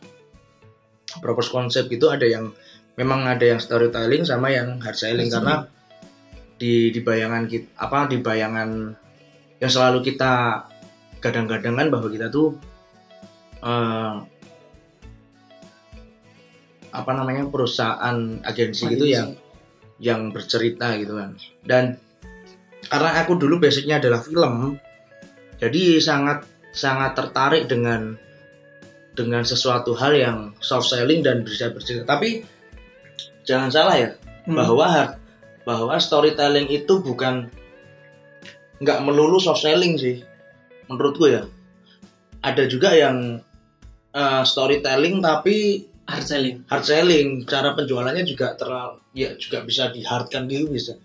propose 1.21 1.53
konsep 1.53 1.91
gitu 1.91 2.09
ada 2.09 2.25
yang 2.25 2.55
memang 2.97 3.29
ada 3.29 3.43
yang 3.43 3.61
storytelling 3.61 4.25
sama 4.25 4.53
yang 4.53 4.81
hard 4.81 4.97
selling. 4.97 5.29
Hard 5.29 5.37
karena 5.43 5.55
di 6.57 6.95
di 6.95 7.01
bayangan 7.03 7.45
kita 7.51 7.69
apa 7.77 8.07
di 8.07 8.23
bayangan 8.23 8.71
yang 9.59 9.71
selalu 9.71 10.01
kita 10.07 10.65
gadang-gadang 11.19 11.75
kan 11.75 11.89
bahwa 11.91 12.09
kita 12.09 12.31
tuh 12.31 12.57
eh, 13.61 14.15
apa 16.93 17.11
namanya 17.17 17.49
perusahaan 17.49 18.17
agensi 18.45 18.85
gitu 18.93 19.09
yang 19.09 19.35
yang 19.99 20.31
bercerita 20.31 20.95
gitu 21.01 21.19
kan. 21.19 21.35
Dan 21.65 21.97
karena 22.89 23.23
aku 23.23 23.39
dulu 23.39 23.63
basicnya 23.63 24.03
adalah 24.03 24.21
film 24.21 24.77
jadi 25.63 26.03
sangat 26.03 26.43
sangat 26.75 27.15
tertarik 27.15 27.71
dengan 27.71 28.19
dengan 29.13 29.45
sesuatu 29.45 29.93
hal 29.93 30.13
yang 30.17 30.39
soft 30.59 30.89
selling 30.89 31.21
dan 31.21 31.45
bisa 31.45 31.69
bercerita. 31.69 32.09
Tapi 32.09 32.43
jangan 33.45 33.69
salah 33.69 33.97
ya 33.99 34.11
Hmm. 34.43 34.59
bahwa 34.59 35.15
bahwa 35.63 35.95
storytelling 36.03 36.67
itu 36.67 36.99
bukan 36.99 37.47
nggak 38.83 38.99
melulu 39.07 39.39
soft 39.39 39.63
selling 39.63 39.95
sih 39.95 40.19
menurutku 40.91 41.31
ya. 41.31 41.47
Ada 42.43 42.67
juga 42.67 42.91
yang 42.91 43.39
eh, 44.11 44.43
storytelling 44.43 45.23
tapi 45.23 45.87
hard 46.11 46.27
selling. 46.27 46.57
hard 46.67 46.83
selling. 46.83 47.29
Cara 47.47 47.71
penjualannya 47.79 48.27
juga 48.27 48.59
terlalu 48.59 48.99
ya 49.15 49.39
juga 49.39 49.63
bisa 49.63 49.95
di 49.95 50.03
hardkan 50.03 50.51
gitu 50.51 50.67
bisa. 50.69 50.99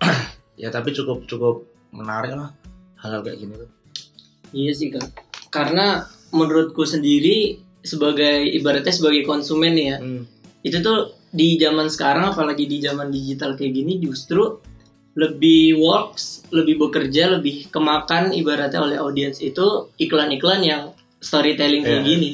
Ya 0.60 0.68
tapi 0.68 0.92
cukup 0.92 1.24
cukup 1.24 1.64
menarik 1.88 2.36
lah 2.36 2.52
hal-hal 3.00 3.24
kayak 3.24 3.38
gini 3.40 3.54
tuh. 3.56 3.70
Iya 4.52 4.72
sih 4.76 4.88
kak. 4.92 5.08
Karena 5.48 6.04
menurutku 6.30 6.86
sendiri 6.86 7.58
sebagai 7.80 8.44
ibaratnya 8.50 8.92
sebagai 8.92 9.24
konsumen 9.24 9.74
ya, 9.74 9.96
Hmm. 9.98 10.24
itu 10.60 10.78
tuh 10.80 11.16
di 11.30 11.56
zaman 11.56 11.86
sekarang 11.86 12.34
apalagi 12.34 12.66
di 12.66 12.82
zaman 12.82 13.08
digital 13.08 13.54
kayak 13.54 13.72
gini 13.72 14.02
justru 14.02 14.58
lebih 15.14 15.74
works, 15.78 16.46
lebih 16.54 16.78
bekerja, 16.78 17.38
lebih 17.38 17.66
kemakan 17.70 18.30
ibaratnya 18.30 18.78
oleh 18.82 18.96
audiens 18.98 19.42
itu 19.42 19.90
iklan-iklan 19.98 20.62
yang 20.62 20.82
storytelling 21.18 21.82
kayak 21.82 22.02
Iya. 22.02 22.08
gini. 22.08 22.32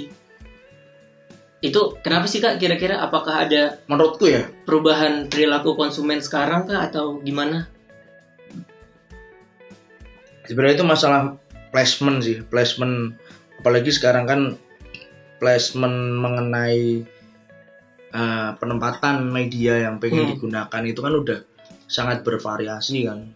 Itu 1.64 1.96
kenapa 2.04 2.28
sih 2.28 2.38
kak? 2.38 2.60
Kira-kira 2.60 3.00
apakah 3.00 3.48
ada 3.48 3.80
menurutku 3.88 4.28
ya 4.28 4.44
perubahan 4.68 5.26
perilaku 5.32 5.72
konsumen 5.72 6.20
sekarang 6.20 6.68
kak 6.68 6.92
atau 6.92 7.18
gimana? 7.24 7.68
sebenarnya 10.46 10.78
itu 10.78 10.86
masalah 10.86 11.34
placement 11.74 12.22
sih 12.22 12.38
placement 12.46 13.18
apalagi 13.66 13.90
sekarang 13.90 14.30
kan 14.30 14.40
placement 15.42 16.22
mengenai 16.22 17.02
eh, 18.08 18.50
penempatan 18.62 19.26
media 19.26 19.90
yang 19.90 19.98
pengen 19.98 20.22
Hmm. 20.22 20.32
digunakan 20.38 20.82
itu 20.86 21.02
kan 21.02 21.10
udah 21.10 21.38
sangat 21.90 22.22
bervariasi 22.22 23.10
kan 23.10 23.26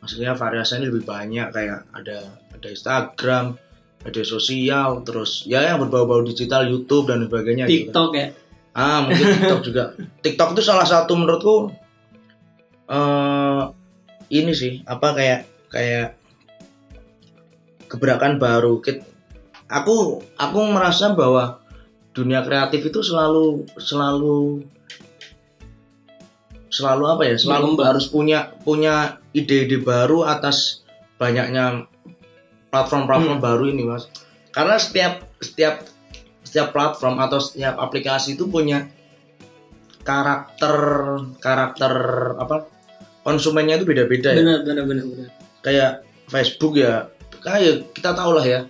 maksudnya 0.00 0.32
variasinya 0.32 0.88
lebih 0.88 1.04
banyak 1.04 1.52
kayak 1.52 1.84
ada 1.92 2.32
ada 2.48 2.66
Instagram 2.66 3.60
ada 4.00 4.22
sosial 4.24 5.04
terus 5.04 5.44
ya 5.44 5.68
yang 5.68 5.84
berbau-bau 5.84 6.24
digital 6.24 6.64
YouTube 6.64 7.12
dan 7.12 7.28
sebagainya 7.28 7.68
gitu 7.68 7.92
kan. 7.92 7.92
TikTok 7.92 8.10
ya? 8.16 8.26
Ah, 8.72 9.04
mungkin 9.04 9.24
TikTok 9.36 9.60
juga. 9.60 9.84
TikTok 10.24 10.48
itu 10.56 10.62
salah 10.64 10.88
satu 10.88 11.12
menurutku 11.12 11.74
eh 12.86 13.62
ini 14.30 14.52
sih, 14.52 14.80
apa 14.86 15.12
kayak 15.12 15.40
kayak 15.68 16.08
gebrakan 17.90 18.38
baru. 18.38 18.78
Kit- 18.78 19.15
Aku 19.66 20.22
aku 20.38 20.58
merasa 20.70 21.10
bahwa 21.10 21.58
dunia 22.14 22.40
kreatif 22.46 22.86
itu 22.86 23.02
selalu 23.02 23.66
selalu 23.76 24.62
selalu 26.70 27.04
apa 27.08 27.22
ya? 27.26 27.36
Selalu 27.36 27.74
Berkembang. 27.74 27.86
harus 27.90 28.06
punya 28.10 28.38
punya 28.62 28.94
ide-ide 29.34 29.82
baru 29.82 30.22
atas 30.26 30.86
banyaknya 31.16 31.88
platform-platform 32.70 33.40
baru 33.40 33.64
ini, 33.72 33.88
Mas. 33.88 34.04
karena 34.52 34.76
setiap 34.80 35.24
setiap 35.40 35.84
setiap 36.44 36.72
platform 36.72 37.20
atau 37.20 37.36
setiap 37.36 37.76
aplikasi 37.76 38.40
itu 38.40 38.48
punya 38.48 38.88
karakter 40.06 40.72
karakter 41.42 41.92
apa 42.40 42.70
konsumennya 43.26 43.82
itu 43.82 43.84
beda-beda 43.84 44.32
ya 44.32 44.40
benar 44.40 44.58
benar 44.64 44.84
benar 44.86 45.04
benar 45.04 45.28
kayak 45.60 45.90
Facebook 46.30 46.78
ya 46.78 47.10
kayak 47.42 47.90
kita 47.92 48.14
tahu 48.14 48.38
lah 48.38 48.46
ya 48.46 48.60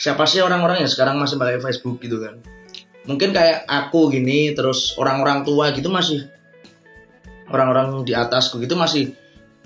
siapa 0.00 0.24
sih 0.24 0.40
orang-orang 0.40 0.80
yang 0.80 0.88
sekarang 0.88 1.20
masih 1.20 1.36
pakai 1.36 1.60
Facebook 1.60 2.00
gitu 2.00 2.24
kan? 2.24 2.40
Mungkin 3.04 3.36
kayak 3.36 3.68
aku 3.68 4.08
gini 4.08 4.56
terus 4.56 4.96
orang-orang 4.96 5.44
tua 5.44 5.76
gitu 5.76 5.92
masih 5.92 6.24
orang-orang 7.52 8.00
di 8.08 8.16
atasku 8.16 8.64
gitu 8.64 8.80
masih 8.80 9.12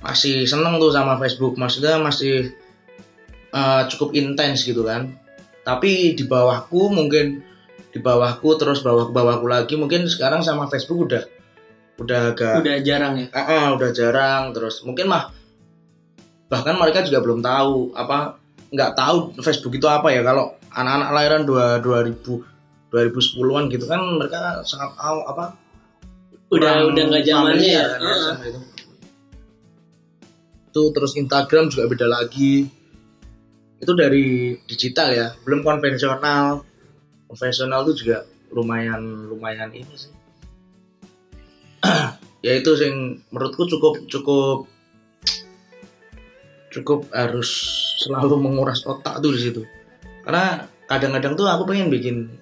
masih 0.03 0.43
seneng 0.43 0.83
tuh 0.83 0.91
sama 0.91 1.15
Facebook. 1.23 1.55
Maksudnya 1.55 2.03
masih 2.03 2.51
eh, 3.55 3.83
cukup 3.95 4.11
intens 4.19 4.67
gitu 4.67 4.83
kan. 4.83 5.15
Tapi 5.63 6.19
di 6.19 6.27
bawahku 6.27 6.91
mungkin 6.91 7.47
di 7.95 8.03
bawahku 8.03 8.59
terus 8.59 8.83
bawah 8.83 9.15
bawahku 9.15 9.47
lagi 9.47 9.79
mungkin 9.79 10.11
sekarang 10.11 10.43
sama 10.43 10.67
Facebook 10.67 11.07
udah 11.07 11.23
udah 12.03 12.35
agak 12.35 12.59
udah 12.59 12.77
jarang 12.83 13.23
ya? 13.23 13.27
Ah, 13.31 13.47
ah, 13.47 13.67
udah 13.79 13.91
jarang. 13.95 14.51
Terus 14.51 14.83
mungkin 14.83 15.07
mah 15.07 15.31
bahkan 16.51 16.75
mereka 16.75 17.07
juga 17.07 17.23
belum 17.23 17.39
tahu 17.39 17.95
apa 17.95 18.44
nggak 18.75 18.99
tahu 18.99 19.39
Facebook 19.39 19.79
itu 19.79 19.87
apa 19.87 20.11
ya. 20.11 20.27
Kalau 20.27 20.59
anak-anak 20.75 21.11
lahiran 21.15 21.43
dua 21.47 21.79
2000 21.79 22.53
2010-an 22.95 23.67
gitu 23.75 23.91
kan 23.91 23.99
mereka 24.23 24.63
sangat 24.63 24.95
tahu 24.95 25.19
apa 25.27 25.59
udah 26.55 26.95
udah 26.95 27.03
nggak 27.11 27.27
zamannya 27.27 27.71
ya? 27.75 27.85
kan 27.91 27.99
ya 27.99 28.75
itu. 30.75 30.83
Terus 30.91 31.13
Instagram 31.15 31.71
juga 31.71 31.87
beda 31.87 32.07
lagi. 32.11 32.67
Itu 33.79 33.95
dari 33.95 34.59
digital 34.67 35.15
ya 35.15 35.27
belum 35.47 35.63
konvensional. 35.63 36.67
Konvensional 37.31 37.87
itu 37.87 38.03
juga 38.03 38.27
lumayan 38.51 39.31
lumayan 39.31 39.71
ini 39.71 39.95
sih. 39.95 40.13
Ya 42.45 42.61
itu 42.61 42.77
sing 42.77 43.25
menurutku 43.33 43.65
cukup 43.65 44.05
cukup 44.05 44.69
cukup 46.75 47.07
harus 47.15 47.49
selalu 48.03 48.43
menguras 48.43 48.83
otak 48.83 49.23
tuh 49.23 49.31
di 49.31 49.41
situ. 49.41 49.63
Karena 50.27 50.67
kadang-kadang 50.91 51.39
tuh 51.39 51.47
aku 51.47 51.71
pengen 51.71 51.89
bikin 51.95 52.35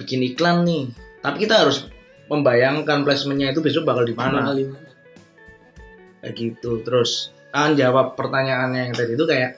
bikin 0.00 0.24
iklan 0.24 0.64
nih. 0.64 0.88
Tapi 1.20 1.44
kita 1.44 1.68
harus 1.68 1.84
membayangkan 2.32 3.04
placementnya 3.04 3.52
itu 3.52 3.60
besok 3.60 3.84
bakal 3.84 4.08
di 4.08 4.16
mana. 4.16 4.56
Kayak 6.24 6.32
gitu. 6.32 6.80
Terus 6.80 7.36
kan 7.52 7.76
jawab 7.76 8.16
pertanyaannya 8.16 8.88
yang 8.88 8.94
tadi 8.96 9.12
itu 9.12 9.24
kayak 9.28 9.52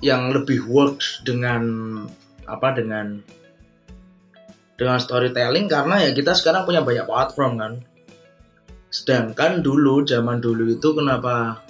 yang 0.00 0.32
lebih 0.32 0.64
works 0.64 1.20
dengan 1.24 1.62
apa 2.48 2.72
dengan 2.72 3.20
dengan 4.80 4.96
storytelling 4.96 5.68
karena 5.68 6.08
ya 6.08 6.10
kita 6.16 6.32
sekarang 6.32 6.64
punya 6.64 6.80
banyak 6.80 7.04
platform 7.04 7.52
kan 7.60 7.72
sedangkan 8.90 9.62
dulu 9.62 10.02
zaman 10.02 10.42
dulu 10.42 10.74
itu 10.74 10.88
kenapa 10.92 11.62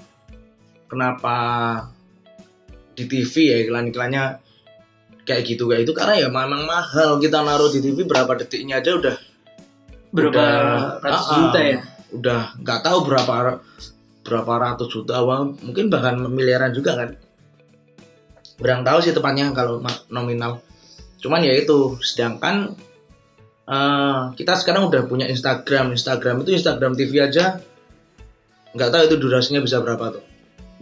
kenapa 0.89 1.37
di 2.97 3.05
TV 3.07 3.33
ya 3.53 3.57
iklan-iklannya 3.69 4.25
kayak 5.29 5.43
gitu 5.47 5.69
kayak 5.71 5.87
itu. 5.87 5.93
Karena 5.95 6.27
ya 6.27 6.29
memang 6.33 6.67
mahal 6.67 7.21
kita 7.23 7.45
naruh 7.45 7.71
di 7.71 7.85
TV 7.85 8.09
berapa 8.09 8.33
detiknya 8.35 8.81
aja 8.81 8.97
udah 8.97 9.17
berapa 10.11 10.35
Udah, 10.35 10.51
ratus 10.99 11.23
ah, 11.23 11.31
ah. 11.31 11.37
juta 11.39 11.61
ya? 11.63 11.79
udah 12.11 12.43
nggak 12.59 12.81
tahu 12.83 12.99
berapa 13.07 13.63
berapa 14.27 14.53
ratus 14.59 14.91
juta 14.91 15.23
uang 15.23 15.63
mungkin 15.63 15.87
bahkan 15.87 16.19
miliaran 16.27 16.75
juga 16.75 16.99
kan. 16.99 17.15
Kurang 18.59 18.83
tahu 18.83 18.99
sih 19.01 19.15
tepatnya 19.15 19.55
kalau 19.55 19.81
nominal. 20.11 20.61
Cuman 21.23 21.41
ya 21.41 21.55
itu 21.57 21.97
sedangkan 22.03 22.75
eh, 23.71 24.21
kita 24.35 24.53
sekarang 24.55 24.91
udah 24.91 25.07
punya 25.07 25.25
Instagram 25.25 25.95
Instagram 25.95 26.43
itu 26.43 26.51
Instagram 26.53 26.93
TV 26.93 27.23
aja 27.23 27.63
nggak 28.71 28.89
tahu 28.89 29.03
itu 29.05 29.17
durasinya 29.17 29.59
bisa 29.59 29.79
berapa 29.79 30.11
tuh 30.13 30.25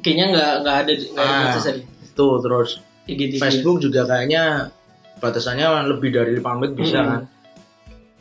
kayaknya 0.01 0.27
nggak 0.31 0.53
nggak 0.63 0.77
ada 0.79 0.93
nggak 0.93 1.29
Ah. 1.29 1.85
tuh 2.13 2.35
terus 2.39 2.71
IGTV. 3.05 3.39
Facebook 3.39 3.79
juga 3.79 4.05
kayaknya 4.05 4.69
batasannya 5.17 5.65
lebih 5.89 6.13
dari 6.13 6.37
5 6.37 6.53
menit 6.55 6.73
bisa 6.75 6.99
Hmm. 6.99 7.09
kan 7.09 7.23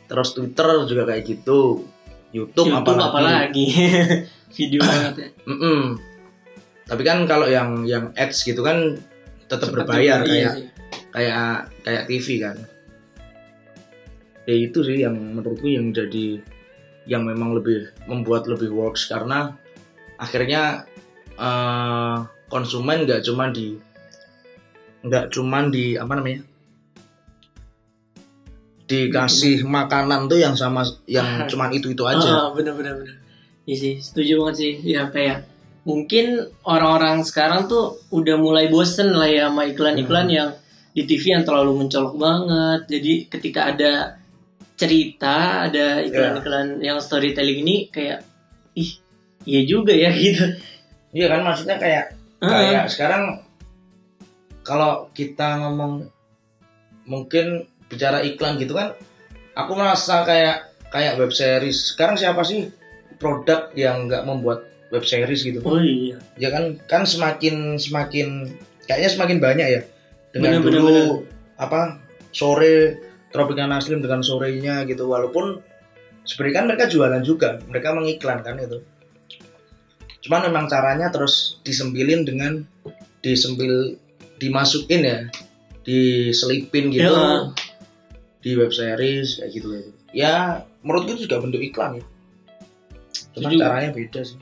terus 0.04 0.32
Twitter 0.32 0.66
juga 0.84 1.04
kayak 1.04 1.22
gitu 1.22 1.84
YouTube, 2.28 2.68
YouTube 2.68 2.72
apalagi, 2.72 3.04
apalagi 3.04 3.66
video 4.56 4.80
banget 4.88 5.14
ya 5.16 5.28
Mm-mm. 5.46 5.80
Tapi 6.84 7.02
kan 7.04 7.28
kalau 7.28 7.44
yang 7.44 7.84
yang 7.84 8.16
ads 8.16 8.40
gitu 8.42 8.64
kan 8.64 8.96
tetap 9.44 9.68
berbayar 9.68 10.24
iya 10.24 10.24
kayak 10.24 10.54
kayak 11.12 11.44
kayak 11.84 12.02
TV 12.08 12.26
kan. 12.40 12.56
Ya 14.48 14.56
itu 14.56 14.80
sih 14.80 15.04
yang 15.04 15.12
menurutku 15.12 15.68
yang 15.68 15.92
jadi 15.92 16.40
yang 17.04 17.28
memang 17.28 17.52
lebih 17.52 17.92
membuat 18.08 18.48
lebih 18.48 18.72
works 18.72 19.04
karena 19.04 19.52
akhirnya 20.16 20.88
eh, 21.36 22.16
konsumen 22.48 23.04
nggak 23.04 23.20
cuma 23.22 23.52
di 23.52 23.76
nggak 25.04 25.28
cuman 25.30 25.68
di 25.68 25.94
apa 25.94 26.16
namanya 26.16 26.42
dikasih 28.88 29.68
makanan 29.68 30.32
tuh 30.32 30.40
yang 30.40 30.56
sama 30.56 30.80
yang 31.04 31.28
cuman 31.52 31.68
itu 31.76 31.92
itu 31.92 32.04
aja 32.08 32.48
Ah, 32.48 32.50
bener 32.56 32.72
bener 32.72 32.96
bener. 32.96 33.16
Iya 33.68 33.76
sih, 33.76 33.94
setuju 34.00 34.40
banget 34.40 34.56
sih. 34.56 34.72
Ya 34.80 35.12
kayak 35.12 35.44
mungkin 35.84 36.48
orang-orang 36.64 37.20
sekarang 37.20 37.68
tuh 37.68 38.00
udah 38.08 38.40
mulai 38.40 38.72
bosen 38.72 39.12
lah 39.12 39.28
ya 39.28 39.52
sama 39.52 39.68
iklan-iklan 39.68 40.26
Hmm. 40.28 40.36
yang 40.40 40.50
di 40.96 41.04
TV 41.04 41.36
yang 41.36 41.44
terlalu 41.44 41.84
mencolok 41.84 42.16
banget. 42.16 42.80
Jadi 42.88 43.12
ketika 43.28 43.76
ada 43.76 44.17
cerita, 44.78 45.66
ada 45.66 46.00
iklan-iklan 46.06 46.78
yang 46.78 47.02
storytelling 47.02 47.66
ini 47.66 47.90
kayak 47.90 48.22
ih, 48.78 48.94
iya 49.42 49.60
juga 49.66 49.90
ya 49.90 50.14
gitu. 50.22 50.54
iya 51.10 51.26
kan 51.26 51.42
maksudnya 51.42 51.76
kayak 51.76 52.14
Ah, 52.38 52.46
kayak 52.54 52.86
sekarang 52.86 53.42
kalau 54.62 55.10
kita 55.10 55.58
ngomong 55.58 56.06
mungkin 57.02 57.66
bicara 57.90 58.22
iklan 58.22 58.62
gitu 58.62 58.78
kan 58.78 58.94
aku 59.58 59.74
merasa 59.74 60.22
kayak 60.22 60.70
kayak 60.94 61.18
web 61.18 61.34
series 61.34 61.98
sekarang 61.98 62.14
siapa 62.14 62.46
sih 62.46 62.70
produk 63.18 63.74
yang 63.74 64.06
nggak 64.06 64.22
membuat 64.22 64.70
web 64.94 65.02
series 65.02 65.42
gitu 65.42 65.58
oh 65.66 65.82
iya. 65.82 66.22
ya 66.38 66.54
kan 66.54 66.78
kan 66.86 67.02
semakin 67.02 67.74
semakin 67.74 68.54
kayaknya 68.86 69.10
semakin 69.10 69.38
banyak 69.42 69.66
ya 69.66 69.82
dengan 70.30 70.60
Bener, 70.60 70.62
bener, 70.62 70.74
dulu 70.78 70.94
bener. 70.94 71.06
apa 71.58 71.80
sore 72.30 73.02
Tropicana 73.28 73.80
Slim 73.80 74.00
dengan 74.00 74.24
sorenya 74.24 74.84
gitu. 74.88 75.08
Walaupun 75.08 75.60
sebenarnya 76.24 76.54
kan 76.56 76.64
mereka 76.68 76.84
jualan 76.88 77.22
juga. 77.24 77.60
Mereka 77.68 77.88
mengiklan 77.92 78.40
kan 78.40 78.56
itu. 78.60 78.80
Cuman 80.24 80.50
memang 80.50 80.64
caranya 80.66 81.12
terus 81.12 81.60
disembilin 81.62 82.24
dengan 82.24 82.64
disembil 83.20 83.96
dimasukin 84.40 85.02
ya. 85.04 85.18
Diselipin 85.84 86.92
gitu. 86.92 87.08
Ya. 87.08 87.52
di 88.38 88.54
web 88.54 88.70
series 88.70 89.42
kayak 89.42 89.50
gitu 89.50 89.66
gitu. 89.74 89.90
Ya 90.14 90.62
menurutku 90.86 91.18
itu 91.18 91.26
juga 91.26 91.42
bentuk 91.42 91.58
iklan 91.58 91.98
ya. 91.98 92.04
Cuma 93.34 93.50
caranya 93.50 93.90
beda 93.90 94.22
sih. 94.22 94.38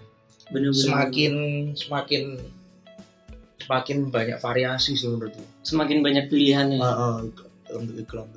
Bener 0.53 0.71
bener. 0.71 0.79
semakin 0.79 1.35
semakin 1.75 2.25
semakin 3.67 3.97
banyak 4.15 4.39
variasi 4.39 4.95
sih 4.95 5.11
menurutku 5.11 5.43
semakin 5.67 5.99
banyak 6.05 6.31
pilihan 6.31 6.77
ya. 6.77 6.81
Ah, 6.85 6.95
ah, 6.95 7.15
untuk 7.75 7.99
iklan 7.99 8.31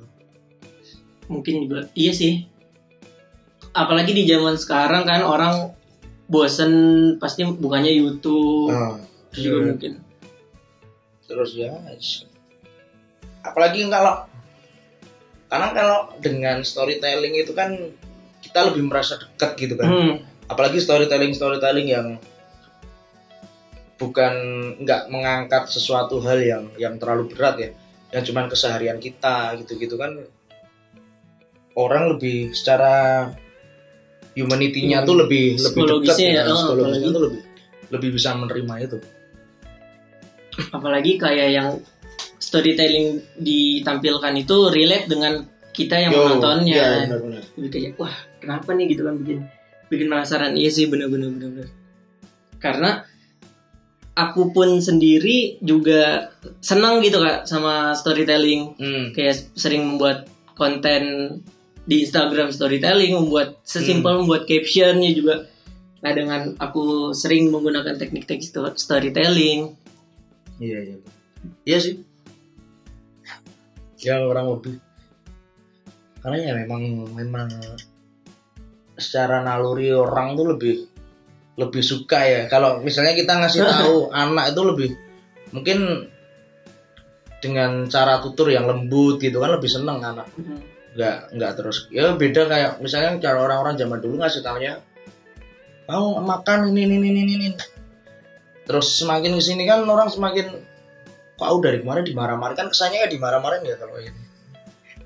mungkin 1.30 1.70
juga 1.70 1.86
iya 1.94 2.10
sih. 2.10 2.44
Apalagi 3.70 4.10
di 4.10 4.26
zaman 4.26 4.58
sekarang 4.58 5.06
kan 5.06 5.22
orang 5.22 5.70
bosen 6.26 6.72
pasti 7.22 7.46
bukannya 7.46 7.94
YouTube 7.94 8.74
Ah, 8.74 8.98
terus 9.30 9.42
juga 9.46 9.58
iya. 9.62 9.66
mungkin. 9.70 9.92
Terus 11.30 11.50
ya 11.54 11.70
apalagi 13.40 13.86
kalau 13.88 14.26
karena 15.50 15.68
kalau 15.72 15.98
dengan 16.18 16.62
storytelling 16.62 17.34
itu 17.38 17.54
kan 17.54 17.74
kita 18.42 18.66
lebih 18.70 18.90
merasa 18.90 19.18
dekat 19.22 19.54
gitu 19.54 19.74
kan. 19.78 19.86
Hmm, 19.86 20.14
apalagi 20.50 20.82
storytelling 20.82 21.30
storytelling 21.30 21.88
yang 21.90 22.06
bukan 24.00 24.34
nggak 24.82 25.12
mengangkat 25.12 25.70
sesuatu 25.70 26.18
hal 26.26 26.42
yang 26.42 26.64
yang 26.74 26.94
terlalu 26.98 27.30
berat 27.30 27.54
ya. 27.58 27.70
Yang 28.10 28.34
cuman 28.34 28.50
keseharian 28.50 28.98
kita 28.98 29.54
gitu-gitu 29.62 29.94
kan 29.94 30.18
orang 31.74 32.14
lebih 32.14 32.50
secara 32.50 33.26
humanity-nya 34.32 35.02
Hmm, 35.02 35.06
tuh 35.06 35.16
lebih 35.18 35.58
lebih 35.58 35.80
dekat 36.00 36.16
ya, 36.18 36.32
kan. 36.40 36.46
oh, 36.46 36.56
psikologisnya 36.56 37.10
tuh 37.10 37.22
lebih 37.26 37.40
lebih 37.90 38.08
bisa 38.14 38.30
menerima 38.32 38.74
itu. 38.80 38.98
Apalagi 40.70 41.12
kayak 41.16 41.48
yang 41.50 41.68
storytelling 42.36 43.20
ditampilkan 43.36 44.34
itu 44.36 44.56
relate 44.68 45.06
dengan 45.06 45.44
kita 45.70 45.96
yang 45.98 46.12
Yo, 46.12 46.20
menontonnya. 46.26 47.06
lebih 47.56 47.70
kayak 47.70 47.92
wah 47.96 48.10
kenapa 48.38 48.74
nih? 48.74 48.86
gitu 48.88 49.02
kan 49.04 49.14
bikin 49.16 49.38
bikin 49.88 50.06
penasaran. 50.08 50.54
Iya 50.54 50.70
sih 50.70 50.86
bener-bener 50.86 51.30
bener-bener 51.30 51.68
karena 52.60 53.08
aku 54.12 54.52
pun 54.52 54.78
sendiri 54.78 55.56
juga 55.60 56.28
senang 56.60 57.00
gitu 57.00 57.18
kak 57.18 57.48
sama 57.48 57.94
storytelling. 57.94 58.76
Hmm. 58.76 59.04
kayak 59.10 59.48
sering 59.54 59.86
membuat 59.86 60.28
konten 60.52 61.02
di 61.90 62.06
Instagram 62.06 62.54
storytelling 62.54 63.18
membuat 63.18 63.58
sesimpel 63.66 64.22
membuat 64.22 64.46
captionnya 64.46 65.10
juga 65.10 65.50
nah 66.00 66.14
dengan 66.14 66.54
aku 66.56 67.10
sering 67.12 67.50
menggunakan 67.50 67.98
teknik-teknik 67.98 68.46
sto- 68.46 68.78
storytelling 68.78 69.74
Iya 70.60 70.78
iya. 70.84 70.96
Iya 71.64 71.78
sih. 71.80 71.94
Ya 74.04 74.20
orang 74.20 74.52
lebih. 74.52 74.76
Karena 76.20 76.36
ya 76.36 76.52
memang 76.52 76.82
memang 77.16 77.48
secara 79.00 79.40
naluri 79.40 79.88
orang 79.88 80.36
tuh 80.36 80.52
lebih 80.52 80.84
lebih 81.56 81.80
suka 81.80 82.20
ya. 82.28 82.40
Kalau 82.52 82.84
misalnya 82.84 83.16
kita 83.16 83.40
ngasih 83.40 83.64
tahu 83.72 84.12
anak 84.12 84.52
itu 84.52 84.62
lebih 84.68 84.90
mungkin 85.50 85.78
dengan 87.40 87.88
cara 87.88 88.20
tutur 88.20 88.52
yang 88.52 88.68
lembut 88.68 89.16
gitu 89.16 89.40
kan 89.40 89.56
lebih 89.56 89.72
seneng 89.72 90.04
anak. 90.04 90.28
Nggak 90.94 91.16
nggak 91.36 91.52
terus. 91.58 91.86
Ya 91.94 92.14
beda 92.14 92.46
kayak 92.50 92.72
misalnya 92.82 93.18
cara 93.22 93.38
orang-orang 93.46 93.78
zaman 93.78 93.98
dulu 94.02 94.18
ngasih 94.22 94.42
taunya 94.42 94.82
mau 95.90 96.18
makan 96.22 96.70
ini 96.70 96.86
ini 96.86 96.96
ini 96.98 97.20
ini. 97.26 97.34
ini." 97.38 97.48
Terus 98.66 99.02
semakin 99.02 99.34
ke 99.34 99.42
sini 99.42 99.66
kan 99.66 99.82
orang 99.82 100.06
semakin 100.06 100.46
kok 101.34 101.48
aku 101.48 101.58
dari 101.64 101.80
kemarin 101.82 102.04
dimarah-marahin 102.06 102.58
kan 102.58 102.68
kesannya 102.68 103.02
ya 103.02 103.08
dimarah-marahin 103.10 103.66
ya 103.66 103.76
kalau 103.80 103.98
ini. 103.98 104.22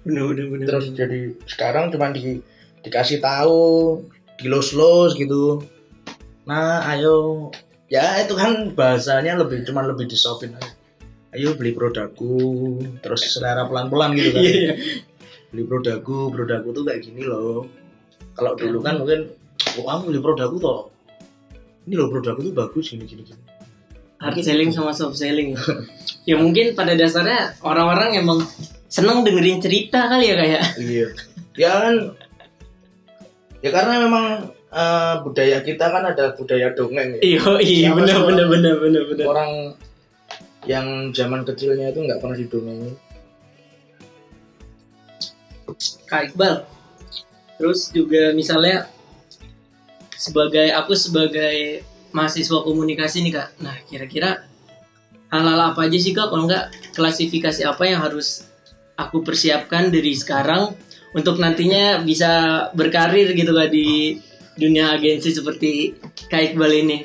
bener 0.05 0.37
bener 0.37 0.47
bener 0.53 0.67
Terus 0.69 0.87
jadi 0.93 1.33
sekarang 1.49 1.89
cuma 1.89 2.13
di 2.13 2.37
dikasih 2.85 3.25
tahu, 3.25 4.05
dilos-los 4.37 5.17
gitu. 5.17 5.65
Nah, 6.45 6.85
ayo 6.93 7.49
ya 7.89 8.21
itu 8.21 8.37
kan 8.37 8.77
bahasanya 8.77 9.41
lebih 9.41 9.65
cuma 9.65 9.81
lebih 9.81 10.05
disofin 10.05 10.53
aja. 10.61 10.77
Ayo 11.33 11.57
beli 11.57 11.73
produkku, 11.73 12.37
terus 13.01 13.27
selera 13.27 13.65
pelan-pelan 13.65 14.13
gitu 14.15 14.37
kan. 14.37 14.43
iya 14.45 14.53
iya 14.53 14.75
Beli 15.55 15.63
produkku, 15.65 16.29
produkku 16.29 16.69
tuh 16.73 16.83
kayak 16.83 16.99
gini 17.01 17.23
loh. 17.23 17.63
Kalau 18.35 18.59
dulu 18.59 18.83
kan 18.83 18.99
mungkin 18.99 19.31
oh 19.79 19.87
kamu 19.87 20.03
beli 20.11 20.21
produkku 20.21 20.57
toh. 20.59 20.91
Ini 21.87 21.95
loh 21.95 22.11
produkku 22.11 22.43
tuh 22.43 22.51
bagus 22.53 22.91
gini 22.91 23.07
gini 23.07 23.23
gini. 23.23 23.39
hard 24.17 24.41
selling 24.41 24.73
sama 24.73 24.89
soft 24.91 25.15
selling 25.15 25.53
ya 26.29 26.35
mungkin 26.35 26.73
pada 26.73 26.97
dasarnya 26.97 27.61
orang-orang 27.61 28.17
emang 28.17 28.41
seneng 28.89 29.21
dengerin 29.21 29.61
cerita 29.61 30.09
kali 30.09 30.27
ya 30.27 30.35
kayak 30.35 30.63
Iya. 30.75 31.09
Ya 31.55 31.71
kan 31.77 31.95
ya 33.61 33.71
karena 33.71 33.95
memang 34.01 34.27
eh, 34.73 35.15
budaya 35.21 35.61
kita 35.61 35.87
kan 35.87 36.09
ada 36.09 36.33
budaya 36.33 36.73
dongeng 36.73 37.15
ya. 37.15 37.21
iya 37.21 37.43
iya 37.61 37.89
bener 37.93 38.17
orang- 38.17 38.49
bener 38.49 38.75
bener 38.81 39.03
bener 39.07 39.25
Orang 39.29 39.51
yang 40.65 40.87
zaman 41.13 41.45
kecilnya 41.45 41.93
itu 41.93 42.01
nggak 42.01 42.19
pernah 42.19 42.35
didongengin. 42.35 42.97
Kak 46.09 46.33
Iqbal. 46.33 46.65
Terus 47.61 47.91
juga 47.95 48.35
misalnya 48.35 48.91
sebagai 50.15 50.73
aku 50.73 50.93
sebagai 50.97 51.85
mahasiswa 52.15 52.63
komunikasi 52.63 53.27
nih 53.27 53.33
kak. 53.35 53.49
Nah 53.61 53.77
kira-kira 53.91 54.47
hal-hal 55.29 55.61
apa 55.75 55.87
aja 55.87 55.99
sih 55.99 56.15
kak? 56.15 56.31
Kalau 56.31 56.47
nggak 56.47 56.95
klasifikasi 56.95 57.63
apa 57.67 57.83
yang 57.85 58.01
harus 58.01 58.47
aku 58.95 59.27
persiapkan 59.27 59.91
dari 59.91 60.15
sekarang 60.15 60.73
untuk 61.15 61.39
nantinya 61.43 62.03
bisa 62.03 62.67
berkarir 62.75 63.35
gitu 63.35 63.55
kak 63.55 63.71
di 63.71 64.19
dunia 64.55 64.95
agensi 64.95 65.35
seperti 65.35 65.95
Kak 66.31 66.55
Iqbal 66.55 66.73
ini? 66.87 66.99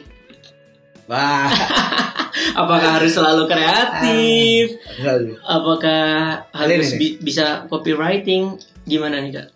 Wah, 1.10 1.50
apakah 2.52 2.90
harus 2.96 3.12
selalu 3.12 3.44
kreatif 3.46 4.64
enggak 4.96 5.16
sih. 5.22 5.34
apakah 5.42 6.04
harus 6.50 6.88
ini. 6.88 6.98
bi- 6.98 7.18
bisa 7.22 7.46
copywriting 7.66 8.56
gimana 8.84 9.20
nih 9.20 9.34
kak 9.36 9.48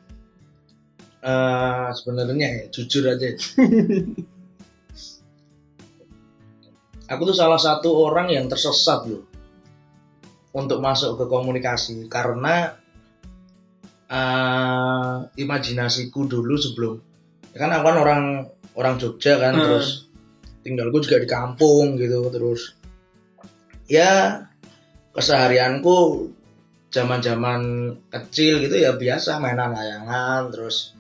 Eh, 1.24 1.88
sebenarnya 1.96 2.36
ya, 2.36 2.64
jujur 2.68 3.08
aja. 3.08 3.32
Aku 7.08 7.24
tuh 7.24 7.32
salah 7.32 7.56
satu 7.56 7.96
orang 8.02 8.28
yang 8.28 8.46
tersesat 8.46 9.06
loh 9.06 9.24
untuk 10.52 10.80
masuk 10.80 11.16
ke 11.16 11.26
komunikasi 11.26 12.06
karena 12.08 12.76
eh, 14.06 15.16
imajinasiku 15.34 16.28
dulu 16.28 16.56
sebelum 16.56 16.94
ya 17.50 17.58
kan 17.58 17.72
aku 17.72 17.84
kan 17.86 17.98
orang 17.98 18.22
orang 18.74 18.96
Jogja 18.98 19.38
kan 19.38 19.54
Hmm. 19.54 19.64
terus 19.64 20.12
tinggalku 20.60 21.00
juga 21.00 21.18
di 21.18 21.28
kampung 21.28 21.96
gitu 21.96 22.30
terus 22.30 22.76
ya 23.88 24.44
keseharianku 25.14 26.30
zaman-zaman 26.94 27.94
kecil 28.14 28.62
gitu 28.62 28.76
ya 28.78 28.94
biasa 28.94 29.42
mainan 29.42 29.74
layangan 29.74 30.54
terus 30.54 30.94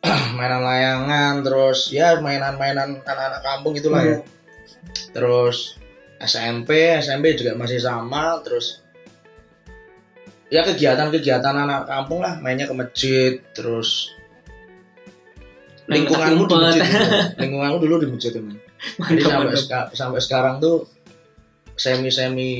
mainan 0.38 0.62
layangan 0.64 1.34
terus 1.44 1.92
ya 1.92 2.20
mainan-mainan 2.20 3.00
anak-anak 3.04 3.42
kampung 3.42 3.72
gitulah 3.76 4.02
ya. 4.04 4.18
Terus 5.12 5.76
SMP 6.16 6.96
SMP 7.00 7.36
juga 7.36 7.52
masih 7.58 7.80
sama 7.80 8.40
terus 8.40 8.80
ya 10.48 10.62
kegiatan-kegiatan 10.62 11.52
anak 11.52 11.84
kampung 11.90 12.22
lah 12.22 12.38
mainnya 12.38 12.70
ke 12.70 12.74
masjid 12.76 13.32
terus 13.50 14.14
lingkunganmu 15.90 16.46
di 16.46 16.54
masjid 16.54 16.82
umpet. 16.82 17.26
lingkunganku 17.42 17.78
dulu 17.82 17.94
di 18.02 18.08
masjid 18.10 18.30
teman 18.34 18.56
jadi 19.10 19.22
sampai 19.26 19.54
seka- 19.58 19.90
sampai 19.94 20.20
sekarang 20.22 20.54
tuh 20.62 20.86
semi 21.76 22.08
semi 22.08 22.50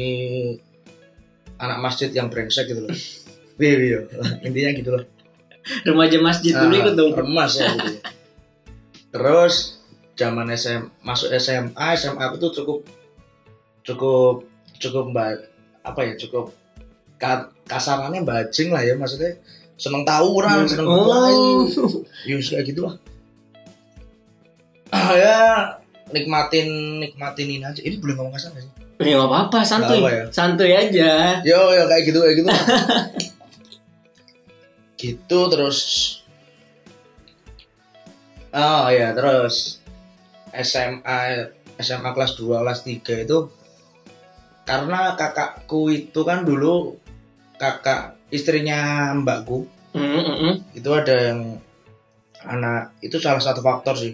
anak 1.56 1.78
masjid 1.80 2.12
yang 2.12 2.28
brengsek 2.28 2.68
gitu 2.70 2.84
loh. 2.86 2.92
Iya, 3.56 3.72
iya. 3.80 4.00
intinya 4.44 4.70
gitu 4.76 4.90
loh. 4.92 5.04
Remaja 5.88 6.20
masjid 6.20 6.52
dulu 6.52 6.76
Ah, 6.76 6.80
ikut 6.84 6.94
dong. 6.94 7.12
remas 7.16 7.56
ya 7.56 7.72
gitu. 7.72 8.04
terus 9.08 9.80
zaman 10.12 10.52
SM 10.52 10.92
masuk 11.00 11.32
SMA 11.40 11.86
SMA 11.96 12.20
aku 12.20 12.36
tuh 12.36 12.52
cukup 12.52 12.78
cukup 13.80 14.44
cukup 14.76 15.04
mbak 15.08 15.48
apa 15.80 16.00
ya 16.04 16.20
cukup 16.20 16.52
ka, 17.16 17.48
kasarannya 17.64 18.28
bajing 18.28 18.76
lah 18.76 18.84
ya 18.84 18.92
maksudnya 18.92 19.40
seneng 19.80 20.04
tawuran 20.04 20.68
seneng 20.68 20.84
oh. 20.84 21.00
Bermain 21.00 21.48
ya 22.28 22.36
kayak 22.36 22.64
gitu 22.68 22.80
lah. 22.84 22.94
Ah, 24.92 25.12
ya 25.16 25.36
nikmatin 26.12 27.00
nikmatin 27.00 27.48
ini 27.48 27.64
aja. 27.64 27.80
Ini 27.80 27.96
boleh 28.04 28.20
ngomong 28.20 28.36
kasar 28.36 28.52
gak 28.52 28.68
sih 28.68 28.72
ya 28.96 29.14
nggak 29.20 29.28
apa-apa 29.28 29.58
santuy. 29.60 30.00
apa 30.00 30.10
ya. 30.10 30.24
santuy 30.32 30.72
aja. 30.72 31.40
Yo 31.44 31.60
yo 31.76 31.84
kayak 31.84 32.02
gitu 32.08 32.18
kayak 32.24 32.36
gitu. 32.40 32.48
Gitu 34.96 35.38
terus. 35.52 35.78
Oh 38.56 38.88
ya 38.88 39.12
terus. 39.12 39.84
SMA 40.56 41.52
SMA 41.76 42.10
kelas 42.16 42.32
2 42.40 42.64
kelas 42.64 42.80
3 42.88 43.28
itu 43.28 43.38
karena 44.64 45.12
kakakku 45.14 45.92
itu 45.92 46.20
kan 46.24 46.48
dulu 46.48 46.96
kakak 47.60 48.16
istrinya 48.32 49.12
mbakku 49.12 49.68
Mm, 49.96 50.12
mm, 50.12 50.36
mm. 50.44 50.54
itu 50.76 50.90
ada 50.92 51.32
yang 51.32 51.56
anak 52.44 52.92
itu 53.00 53.16
salah 53.16 53.40
satu 53.40 53.64
faktor 53.64 53.96
sih. 53.96 54.12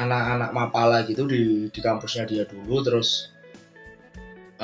Anak-anak 0.00 0.50
mapala 0.56 1.04
gitu 1.04 1.28
di 1.28 1.68
di 1.68 1.80
kampusnya 1.84 2.24
dia 2.24 2.48
dulu 2.48 2.80
terus 2.80 3.28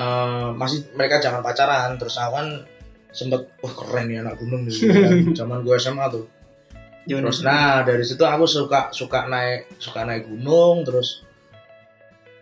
eh, 0.01 0.49
masih 0.57 0.89
mereka 0.97 1.21
jangan 1.21 1.45
pacaran. 1.45 2.01
Terus 2.01 2.17
aku 2.17 2.33
kan 2.41 2.49
sempet 3.13 3.43
wah 3.61 3.75
keren 3.75 4.09
nih 4.09 4.25
anak 4.25 4.41
gunung 4.41 4.65
nih 4.65 4.73
kan. 4.73 5.13
zaman 5.45 5.61
gue 5.61 5.77
SMA 5.77 6.07
tuh. 6.09 6.25
Terus 7.05 7.43
nah 7.45 7.83
dari 7.83 8.05
situ 8.07 8.23
aku 8.23 8.45
suka 8.49 8.95
suka 8.95 9.29
naik 9.29 9.77
suka 9.77 10.09
naik 10.09 10.25
gunung. 10.25 10.83
Terus 10.89 11.27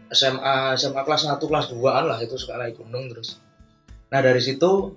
SMA 0.09 0.79
SMA 0.79 1.01
kelas 1.05 1.29
1 1.29 1.37
kelas 1.41 1.67
2 1.73 2.09
lah 2.09 2.19
itu 2.23 2.35
suka 2.39 2.57
naik 2.57 2.81
gunung 2.81 3.11
terus. 3.13 3.37
Nah 4.09 4.21
dari 4.25 4.41
situ 4.41 4.97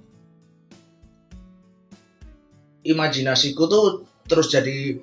imajinasiku 2.82 3.64
tuh 3.68 3.86
terus 4.26 4.50
jadi 4.50 4.98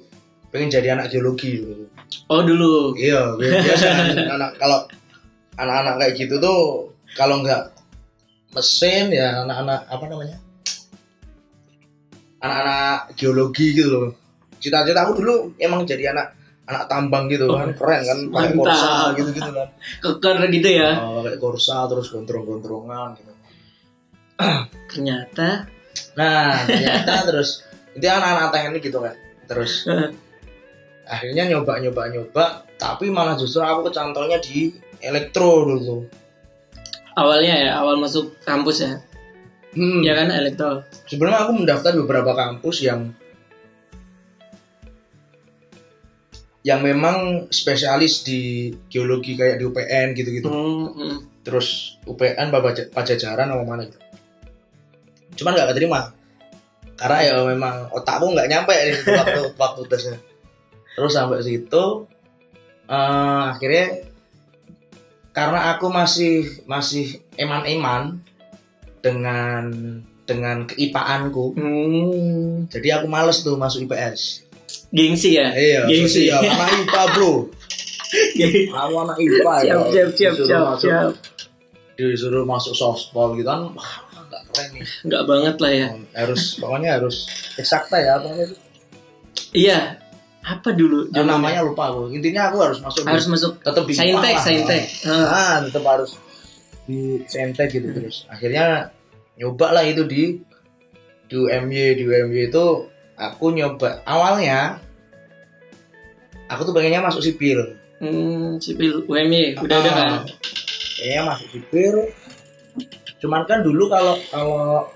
pengen 0.49 0.73
jadi 0.73 0.97
anak 0.97 1.13
geologi 1.13 1.61
gitu. 1.61 1.87
oh 2.33 2.41
dulu? 2.41 2.97
Iya, 2.97 3.37
biasa. 3.37 3.89
Anak 4.35 4.57
kalau 4.57 4.89
anak-anak 5.61 5.95
kayak 6.01 6.15
gitu 6.17 6.41
tuh 6.41 6.89
kalau 7.17 7.41
nggak 7.45 7.73
mesin 8.53 9.13
ya 9.13 9.45
anak-anak 9.47 9.81
apa 9.89 10.05
namanya? 10.09 10.37
Anak-anak 12.43 12.99
geologi 13.19 13.77
gitu 13.77 13.89
loh. 13.89 14.11
Cita-cita 14.59 15.07
aku 15.07 15.23
dulu 15.23 15.35
emang 15.63 15.87
jadi 15.87 16.11
anak 16.13 16.35
anak 16.69 16.85
tambang 16.85 17.33
gitu 17.33 17.49
kan, 17.49 17.73
keren 17.73 18.03
kan, 18.05 18.19
pakai 18.29 18.53
korsa 18.53 18.93
gitu-gitu 19.17 19.51
kan. 19.57 19.69
keker 20.05 20.37
gitu 20.53 20.69
ya 20.69 21.01
Oh, 21.01 21.25
kayak 21.25 21.41
korsa 21.41 21.89
terus 21.89 22.13
gondrong-gondrongan 22.13 23.17
gitu. 23.17 23.33
ternyata 24.93 25.65
Nah, 26.19 26.67
ternyata 26.67 27.27
terus 27.31 27.63
itu 27.95 28.07
anak-anak 28.07 28.51
teknik 28.51 28.83
gitu 28.91 28.99
kan. 29.03 29.15
Terus 29.47 29.87
akhirnya 31.15 31.49
nyoba 31.49 31.81
nyoba 31.81 32.03
nyoba 32.13 32.45
tapi 32.77 33.09
malah 33.09 33.35
justru 33.35 33.65
aku 33.65 33.91
kecantolnya 33.91 34.39
di 34.43 34.75
elektro 35.03 35.67
dulu. 35.67 36.07
Awalnya 37.19 37.55
ya, 37.67 37.71
awal 37.83 37.99
masuk 37.99 38.39
kampus 38.47 38.87
ya. 38.87 39.03
Hmm. 39.75 40.07
Ya 40.07 40.15
kan 40.15 40.31
elektro. 40.31 40.87
Sebenarnya 41.11 41.51
aku 41.51 41.53
mendaftar 41.59 41.93
beberapa 41.99 42.31
kampus 42.39 42.87
yang 42.87 43.11
yang 46.63 46.85
memang 46.85 47.49
spesialis 47.51 48.23
di 48.23 48.71
geologi 48.87 49.35
kayak 49.35 49.59
di 49.59 49.65
UPN 49.67 50.07
gitu-gitu. 50.15 50.47
Hmm, 50.47 50.87
hmm. 50.95 51.17
Terus 51.43 51.99
UPN 52.07 52.55
Pajajaran 52.95 53.51
apa 53.51 53.65
mana 53.67 53.83
gitu. 53.89 53.99
Cuman 55.43 55.59
nggak 55.59 55.75
keterima. 55.75 56.15
Karena 56.99 57.19
ya 57.23 57.35
memang 57.47 57.95
otakku 57.95 58.31
nggak 58.31 58.51
nyampe 58.51 58.75
di 58.75 58.93
waktu 59.11 59.43
waktu 59.55 59.81
tesnya. 59.91 60.19
Terus 60.99 61.15
sampai 61.15 61.43
situ 61.47 61.85
eh, 62.91 63.45
akhirnya 63.55 64.08
karena 65.39 65.71
aku 65.71 65.87
masih 65.89 66.35
masih 66.67 67.23
eman-eman 67.39 68.19
dengan 68.99 69.71
dengan 70.27 70.67
keipaanku, 70.67 71.55
Hmm. 71.57 72.67
jadi 72.69 73.01
aku 73.01 73.07
males 73.09 73.41
tuh 73.41 73.55
masuk 73.55 73.87
IPS. 73.87 74.45
Gengsi 74.91 75.39
ya? 75.39 75.49
Iya, 75.55 75.89
Gengsi. 75.89 76.29
sosial. 76.29 76.43
anak 76.45 76.69
IPA 76.75 77.03
bro. 77.15 77.33
Aku 78.69 78.95
anak 78.99 79.17
IPA 79.17 79.55
ya. 79.65 79.75
siap, 79.89 79.89
siap, 79.89 80.11
siap, 80.13 80.35
siap, 80.45 80.61
masuk, 80.65 80.91
siap. 80.91 81.11
Disuruh 81.97 82.45
masuk 82.45 82.75
sospol 82.77 83.37
gitu 83.37 83.49
kan, 83.49 83.73
wah 83.73 83.93
nggak 84.29 84.43
keren 84.53 84.69
nih. 84.77 84.85
Enggak 85.09 85.23
banget 85.25 85.57
lah 85.61 85.73
ya. 85.73 85.89
Harus 86.13 86.43
pokoknya 86.57 86.91
harus 87.01 87.17
eksakta 87.57 87.97
ya 87.97 88.21
pokoknya. 88.21 88.45
itu. 88.45 88.57
Iya. 89.55 89.81
Apa 90.49 90.73
dulu? 90.73 91.13
Ya, 91.13 91.21
zamannya? 91.21 91.29
namanya 91.29 91.61
lupa 91.61 91.93
aku. 91.93 92.09
Intinya 92.09 92.49
aku 92.49 92.57
harus 92.65 92.79
masuk. 92.81 93.05
harus 93.05 93.27
di, 93.29 93.33
masuk 93.37 93.53
tetap 93.61 93.85
di 93.85 93.93
saintek, 93.93 94.35
lah. 94.35 94.45
saintek. 94.45 94.83
Ah. 95.05 95.29
Ah, 95.29 95.55
tetap 95.61 95.85
harus 95.85 96.11
di 96.89 97.21
saintek 97.29 97.69
gitu 97.69 97.93
terus. 97.93 98.25
Akhirnya 98.33 98.89
nyoba 99.37 99.77
lah 99.77 99.85
itu 99.85 100.09
di 100.09 100.41
di 101.29 101.35
UMY 101.37 102.01
di 102.01 102.03
UMY 102.09 102.49
itu 102.49 102.67
aku 103.15 103.53
nyoba 103.53 104.01
awalnya 104.09 104.81
aku 106.49 106.65
tuh 106.65 106.75
pengennya 106.75 107.05
masuk 107.05 107.23
sipil 107.23 107.77
Hmm, 107.99 108.63
sipil 108.63 109.03
UMY 109.11 109.59
udah 109.59 109.77
ada 109.83 109.91
kan? 109.91 110.11
Ah, 110.23 110.25
kayaknya 110.99 111.23
masuk 111.35 111.49
sipil 111.51 111.95
cuman 113.19 113.43
kan 113.51 113.67
dulu 113.67 113.91
kalau 113.91 114.15
kalau 114.31 114.87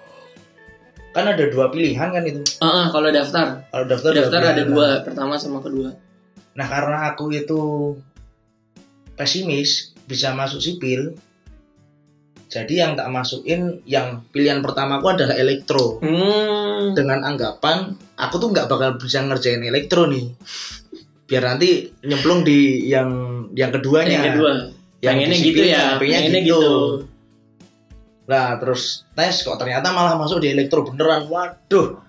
kan 1.12 1.24
ada 1.26 1.44
dua 1.46 1.68
pilihan 1.68 2.08
kan 2.08 2.22
itu 2.22 2.40
Ah, 2.58 2.66
ah, 2.66 2.86
kalau 2.88 3.08
daftar, 3.08 3.68
kalau 3.68 3.84
daftar 3.84 4.10
daftar 4.12 4.40
dua 4.40 4.50
ada 4.50 4.62
dua, 4.64 4.88
pertama 5.04 5.34
sama 5.36 5.60
kedua. 5.60 5.92
nah 6.52 6.64
karena 6.64 7.12
aku 7.12 7.28
itu 7.30 7.60
pesimis 9.14 9.92
bisa 10.02 10.32
masuk 10.32 10.58
sipil 10.58 11.14
jadi 12.48 12.84
yang 12.84 12.92
tak 12.92 13.08
masukin 13.08 13.80
yang 13.84 14.20
pilihan 14.28 14.60
pertamaku 14.60 15.08
adalah 15.10 15.32
elektro 15.34 15.96
Hmm. 16.00 16.92
dengan 16.92 17.22
anggapan 17.22 17.92
aku 18.14 18.34
tuh 18.36 18.48
nggak 18.50 18.68
bakal 18.68 18.90
bisa 18.96 19.20
ngerjain 19.20 19.62
elektro 19.62 20.04
nih 20.04 20.32
biar 21.24 21.44
nanti 21.46 21.88
nyemplung 22.02 22.42
di 22.42 22.84
yang 22.84 23.08
yang 23.52 23.72
keduanya 23.72 24.12
Yang 24.12 24.26
kedua. 24.30 24.52
Yang 25.02 25.14
pengennya 25.16 25.34
di 25.34 25.42
gitu 25.42 25.62
ya, 25.64 25.82
pengennya 25.96 26.18
pengennya 26.20 26.40
gitu. 26.42 26.60
gitu. 26.60 26.72
Nah 28.32 28.56
terus 28.56 29.04
tes 29.12 29.44
kok 29.44 29.60
ternyata 29.60 29.92
malah 29.92 30.16
masuk 30.16 30.40
di 30.40 30.48
elektro 30.56 30.88
beneran. 30.88 31.28
Waduh, 31.28 32.00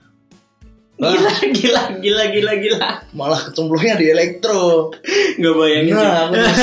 Gila, 0.94 1.34
gila, 1.52 1.84
gila, 2.00 2.24
gila, 2.32 2.54
gila. 2.62 2.90
malah 3.18 3.42
kecemplungnya 3.50 3.98
di 4.00 4.08
elektro. 4.14 4.94
Gak 5.42 5.54
bayangin 5.58 5.98
sih. 5.98 6.06
Nah, 6.06 6.22
aku 6.30 6.34
terus, 6.38 6.60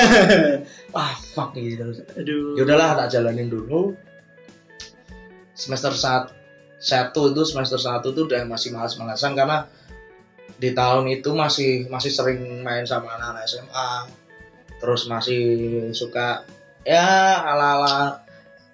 wah 0.94 1.12
fuck 1.34 1.50
gitu. 1.58 1.84
Aduh. 2.14 2.56
Ya 2.56 2.62
udahlah 2.64 2.94
tak 2.94 3.10
jalanin 3.12 3.50
dulu. 3.50 3.92
Semester 5.52 5.92
saat 5.92 6.32
satu 6.80 7.36
itu 7.36 7.42
semester 7.44 7.76
satu 7.76 8.16
itu 8.16 8.24
udah 8.24 8.48
masih 8.48 8.72
malas-malasan 8.72 9.36
karena 9.36 9.68
di 10.56 10.72
tahun 10.72 11.10
itu 11.12 11.36
masih 11.36 11.90
masih 11.92 12.08
sering 12.08 12.40
main 12.64 12.86
sama 12.88 13.12
anak-anak 13.18 13.44
SMA. 13.44 13.90
Terus 14.80 15.04
masih 15.10 15.42
suka 15.92 16.46
ya 16.86 17.44
ala-ala 17.44 18.24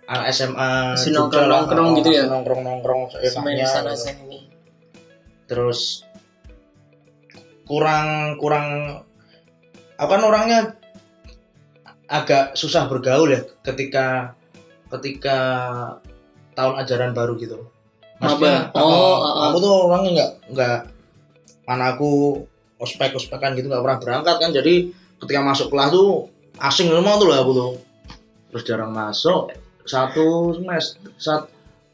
anak 0.06 0.26
SMA 0.30 0.94
Masih 0.94 1.10
juga 1.10 1.42
lah, 1.42 1.66
nongkrong-nongkrong 1.66 1.88
gitu 1.98 2.10
ya? 2.14 2.22
masih 2.24 2.32
nongkrong-nongkrong 2.32 3.00
Main 3.10 3.30
seenaknya 3.30 3.66
sana 3.66 3.92
gitu. 3.92 4.02
sini. 4.06 4.38
terus 5.46 6.06
kurang 7.66 8.38
kurang 8.38 8.66
aku 9.98 10.10
kan 10.10 10.22
orangnya 10.22 10.60
agak 12.06 12.54
susah 12.54 12.86
bergaul 12.86 13.26
ya 13.34 13.42
ketika 13.66 14.34
ketika 14.94 15.38
tahun 16.54 16.74
ajaran 16.78 17.10
baru 17.10 17.34
gitu. 17.36 17.66
Maba. 18.16 18.72
apa, 18.72 18.80
Oh, 18.80 18.86
oh, 18.86 19.16
oh. 19.20 19.44
aku 19.50 19.56
tuh 19.60 19.72
orangnya 19.90 20.10
nggak 20.14 20.30
nggak 20.54 20.78
mana 21.66 21.92
aku 21.92 22.40
ospek 22.78 23.12
ospekan 23.12 23.52
gitu 23.58 23.66
nggak 23.68 23.82
pernah 23.82 23.98
berangkat 24.00 24.36
kan 24.40 24.50
jadi 24.54 24.88
ketika 25.20 25.40
masuk 25.42 25.68
kelas 25.68 25.90
tuh 25.92 26.30
asing 26.56 26.88
semua 26.88 27.18
tuh 27.20 27.28
lah 27.28 27.42
aku 27.44 27.52
tuh 27.52 27.72
terus 28.48 28.62
jarang 28.64 28.94
masuk 28.94 29.52
satu 29.86 30.52
semester 30.58 31.08
sat, 31.16 31.42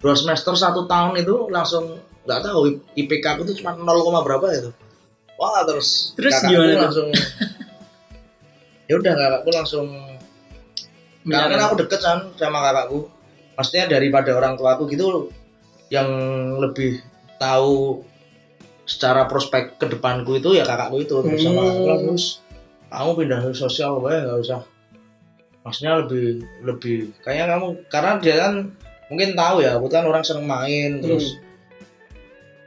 dua 0.01 0.15
semester 0.17 0.57
satu 0.57 0.89
tahun 0.89 1.21
itu 1.21 1.47
langsung 1.53 2.01
nggak 2.27 2.41
tahu 2.43 2.81
IPK 2.97 3.25
aku 3.39 3.43
tuh 3.47 3.57
cuma 3.61 3.77
0, 3.77 4.27
berapa 4.27 4.47
itu. 4.51 4.71
Wah 5.39 5.63
terus 5.67 6.15
Terus 6.15 6.35
gimana 6.43 6.89
langsung 6.89 7.09
ya 8.91 8.95
udah 8.99 9.13
kakakku 9.15 9.51
langsung 9.55 9.87
karena 11.23 11.55
kan 11.55 11.63
aku 11.71 11.75
deket 11.87 12.01
kan 12.03 12.19
sama 12.35 12.59
kakakku. 12.65 13.07
Maksudnya 13.55 13.85
daripada 13.87 14.33
orang 14.35 14.57
tuaku 14.57 14.89
gitu 14.91 15.31
yang 15.93 16.09
lebih 16.57 17.05
tahu 17.37 18.01
secara 18.89 19.29
prospek 19.31 19.79
ke 19.79 19.87
depanku 19.87 20.41
itu 20.41 20.57
ya 20.57 20.65
kakakku 20.67 21.05
itu 21.05 21.15
terus 21.23 21.43
sama 21.45 21.63
Hmm. 21.63 21.71
aku 21.71 21.83
terus 22.11 22.25
kamu 22.93 23.11
pindah 23.25 23.39
ke 23.45 23.51
sosial 23.57 24.01
gue 24.03 24.13
nggak 24.13 24.41
usah 24.43 24.61
maksudnya 25.63 26.03
lebih 26.03 26.43
lebih 26.67 27.15
kayaknya 27.23 27.55
kamu 27.55 27.67
karena 27.87 28.13
dia 28.19 28.35
kan 28.43 28.55
mungkin 29.07 29.39
tahu 29.39 29.57
ya 29.63 29.79
aku 29.79 29.87
kan 29.87 30.05
orang 30.07 30.27
seneng 30.27 30.47
main 30.47 30.99
terus 30.99 31.39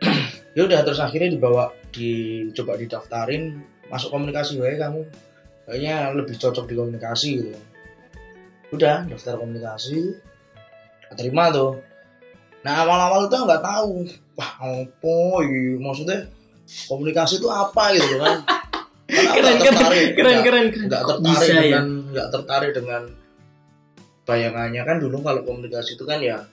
ya 0.55 0.61
udah 0.63 0.79
terus 0.87 1.03
akhirnya 1.03 1.35
dibawa 1.35 1.71
dicoba 1.95 2.75
didaftarin 2.75 3.63
masuk 3.89 4.11
komunikasi 4.11 4.59
gue 4.59 4.75
kamu. 4.75 5.01
Kayaknya 5.65 5.95
lebih 6.13 6.35
cocok 6.37 6.65
di 6.69 6.75
komunikasi 6.77 7.29
gitu. 7.41 7.49
Udah 8.75 9.07
daftar 9.09 9.41
komunikasi 9.41 10.13
terima 11.15 11.49
tuh. 11.49 11.81
Nah 12.61 12.85
awal-awal 12.85 13.29
itu 13.29 13.37
nggak 13.37 13.63
tahu 13.63 14.05
wah 14.35 14.51
apa 14.59 15.15
ya 15.47 15.79
maksudnya 15.79 16.19
komunikasi 16.91 17.39
itu 17.41 17.47
apa 17.49 17.83
gitu 17.97 18.15
kan? 18.21 18.37
Aku 19.05 19.37
Keren, 19.37 19.53
nggak 19.53 19.61
keren, 19.61 19.77
tertarik, 19.77 20.07
keren, 20.17 20.37
keren, 20.41 20.65
keren. 20.73 21.17
bisa 21.21 21.53
ya? 21.61 21.79
Nggak 22.15 22.31
tertarik 22.31 22.71
dengan 22.71 23.11
bayangannya. 24.23 24.81
Kan 24.81 24.97
dulu 24.97 25.19
kalau 25.19 25.43
komunikasi 25.43 25.99
itu 25.99 26.07
kan 26.07 26.23
ya 26.23 26.47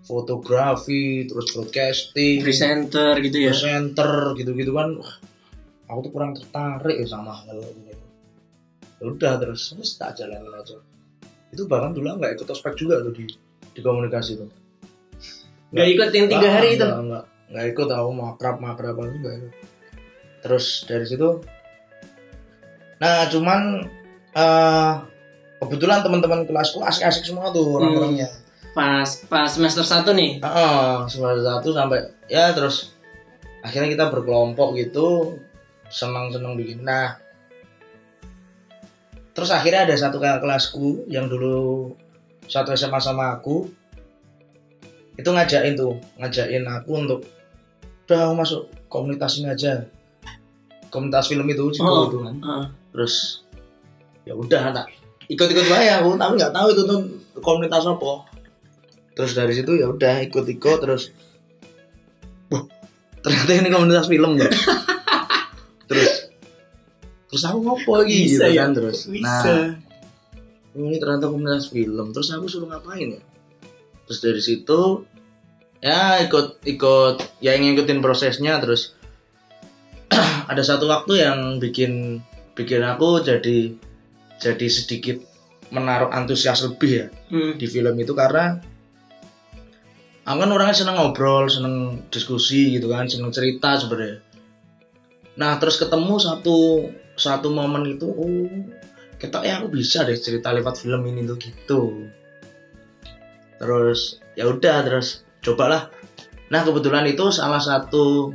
fotografi 0.00 1.24
terus 1.24 1.52
broadcasting 1.52 2.40
Presenter 2.40 3.16
gitu 3.20 3.36
ya. 3.40 3.52
presenter 3.52 4.32
gitu-gitu 4.34 4.72
kan. 4.72 4.92
Wah, 4.94 5.14
aku 5.88 5.98
tuh 6.04 6.12
kurang 6.12 6.32
tertarik 6.32 7.00
ya 7.00 7.06
sama 7.06 7.32
hal 7.32 7.56
gitu 7.56 7.96
Ya 9.00 9.08
udah 9.08 9.32
terus 9.40 9.72
terus 9.72 9.96
tak 9.96 10.12
jalanin 10.14 10.52
aja. 10.52 10.76
Itu 11.50 11.64
bahkan 11.64 11.90
dulu 11.90 12.14
nggak 12.14 12.36
ikut 12.36 12.46
ospek 12.46 12.76
juga 12.76 13.00
tuh 13.00 13.12
di 13.12 13.24
di 13.70 13.80
komunikasi 13.80 14.36
tuh 14.36 14.50
Gak 15.70 15.86
ikut 15.86 16.10
yang 16.10 16.26
tiga 16.26 16.44
Ah, 16.44 16.52
hari 16.58 16.74
itu. 16.74 16.82
nggak, 16.82 16.98
nggak, 17.06 17.24
nggak 17.48 17.66
ikut 17.70 17.88
aku 17.88 18.10
makrab 18.10 18.56
makrab 18.58 18.94
aku 18.98 19.14
nggak 19.16 19.34
ikut. 19.38 19.52
Terus 20.42 20.66
dari 20.84 21.06
situ 21.06 21.28
nah 23.00 23.24
cuman 23.26 23.88
eh 24.32 24.92
kebetulan 25.58 26.00
teman-teman 26.00 26.44
kelasku 26.44 26.80
asik-asik 26.80 27.24
semua 27.24 27.48
Hmm. 27.48 27.54
tuh 27.54 27.66
orang-orangnya 27.76 28.28
Pas 28.70 29.26
pas 29.26 29.50
semester 29.50 29.82
1 29.82 30.14
nih. 30.14 30.38
Heeh, 30.38 30.90
semester 31.04 31.42
satu 31.42 31.68
sampai 31.70 31.98
ya 32.26 32.54
terus 32.54 32.94
akhirnya 33.60 33.90
kita 33.90 34.04
berkelompok 34.08 34.78
gitu 34.78 35.34
senang-senang 35.90 36.54
bikin. 36.54 36.80
Nah, 36.80 37.18
terus 39.32 39.50
akhirnya 39.50 39.84
ada 39.84 39.94
satu 39.96 40.18
kakak 40.18 40.38
kelasku 40.40 41.02
yang 41.06 41.26
dulu 41.26 41.90
satu 42.46 42.70
SMA 42.72 42.98
sama 42.98 43.34
aku 43.34 43.66
itu 45.14 45.26
ngajakin 45.26 45.74
tuh 45.74 45.98
ngajakin 46.16 46.62
aku 46.64 46.90
untuk 46.96 47.20
udah 48.06 48.30
masuk 48.32 48.70
komunitas 48.86 49.38
ini 49.38 49.50
aja 49.50 49.82
komunitas 50.88 51.26
film 51.26 51.46
itu 51.46 51.74
Oh. 51.78 52.06
itu 52.06 52.18
kan 52.18 52.34
Ah. 52.40 52.64
terus 52.90 53.42
ya 54.30 54.34
udah 54.38 54.70
tak 54.70 54.86
ikut-ikut 55.26 55.66
aja 55.66 55.98
aku 55.98 56.14
tapi 56.14 56.38
nggak 56.38 56.54
tahu 56.54 56.68
itu 56.70 56.82
tuh 56.86 57.00
komunitas 57.42 57.82
apa. 57.86 58.30
Terus 59.18 59.32
dari 59.34 59.52
situ 59.58 59.74
ya 59.74 59.90
udah 59.90 60.22
ikut-ikut 60.26 60.78
terus 60.78 61.10
wah 62.50 62.62
ternyata 63.22 63.50
ini 63.58 63.70
komunitas 63.74 64.06
film 64.06 64.38
tuh 64.38 64.50
terus 65.90 66.30
terus 67.26 67.42
aku 67.42 67.58
ngopo 67.62 67.90
lagi? 67.98 68.26
Gitu 68.26 68.42
ya? 68.42 68.66
kan 68.66 68.70
terus. 68.70 69.10
Bisa. 69.10 69.26
nah 69.26 69.74
"Oh, 70.70 70.86
ini 70.86 71.02
ternyata 71.02 71.26
komunitas 71.26 71.74
film. 71.74 72.14
Terus 72.14 72.30
aku 72.30 72.46
suruh 72.46 72.70
ngapain 72.70 73.18
ya? 73.18 73.22
Terus 74.06 74.18
dari 74.22 74.42
situ 74.42 75.02
ya 75.82 76.22
ikut 76.22 76.62
ikut 76.62 77.42
ya 77.42 77.58
ngikutin 77.58 77.98
prosesnya 77.98 78.62
terus 78.62 78.94
ada 80.50 80.62
satu 80.62 80.86
waktu 80.86 81.24
yang 81.24 81.58
bikin 81.58 82.22
bikin 82.52 82.84
aku 82.84 83.24
jadi 83.24 83.72
jadi 84.40 84.66
sedikit 84.72 85.20
menaruh 85.70 86.10
antusias 86.10 86.64
lebih 86.66 86.90
ya 86.90 87.06
Hmm. 87.30 87.54
di 87.54 87.66
film 87.70 87.94
itu 88.00 88.10
karena 88.16 88.58
aku 90.26 90.38
kan 90.42 90.50
orangnya 90.50 90.76
seneng 90.82 90.98
ngobrol, 90.98 91.46
seneng 91.46 92.06
diskusi 92.10 92.74
gitu 92.74 92.90
kan, 92.90 93.06
seneng 93.06 93.30
cerita 93.30 93.78
sebenarnya. 93.78 94.22
Nah 95.38 95.58
terus 95.62 95.78
ketemu 95.78 96.18
satu 96.18 96.86
satu 97.14 97.48
momen 97.50 97.86
itu, 97.86 98.06
oh 98.06 98.50
kita 99.20 99.42
ya 99.46 99.62
aku 99.62 99.70
bisa 99.74 100.02
deh 100.02 100.16
cerita 100.18 100.50
lewat 100.50 100.80
film 100.80 101.06
ini 101.06 101.22
tuh 101.26 101.38
gitu. 101.38 101.82
Terus 103.58 104.18
ya 104.34 104.48
udah 104.48 104.76
terus 104.86 105.22
cobalah. 105.44 105.90
Nah 106.50 106.60
kebetulan 106.66 107.06
itu 107.06 107.30
salah 107.30 107.62
satu 107.62 108.34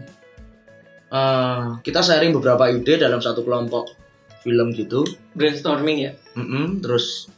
eh, 1.12 1.66
kita 1.84 2.00
sharing 2.00 2.32
beberapa 2.32 2.72
ide 2.72 2.96
dalam 3.00 3.20
satu 3.20 3.44
kelompok 3.44 4.05
film 4.46 4.70
gitu. 4.78 5.02
Brainstorming 5.34 5.98
ya. 6.06 6.14
Mm-mm, 6.38 6.86
terus 6.86 7.34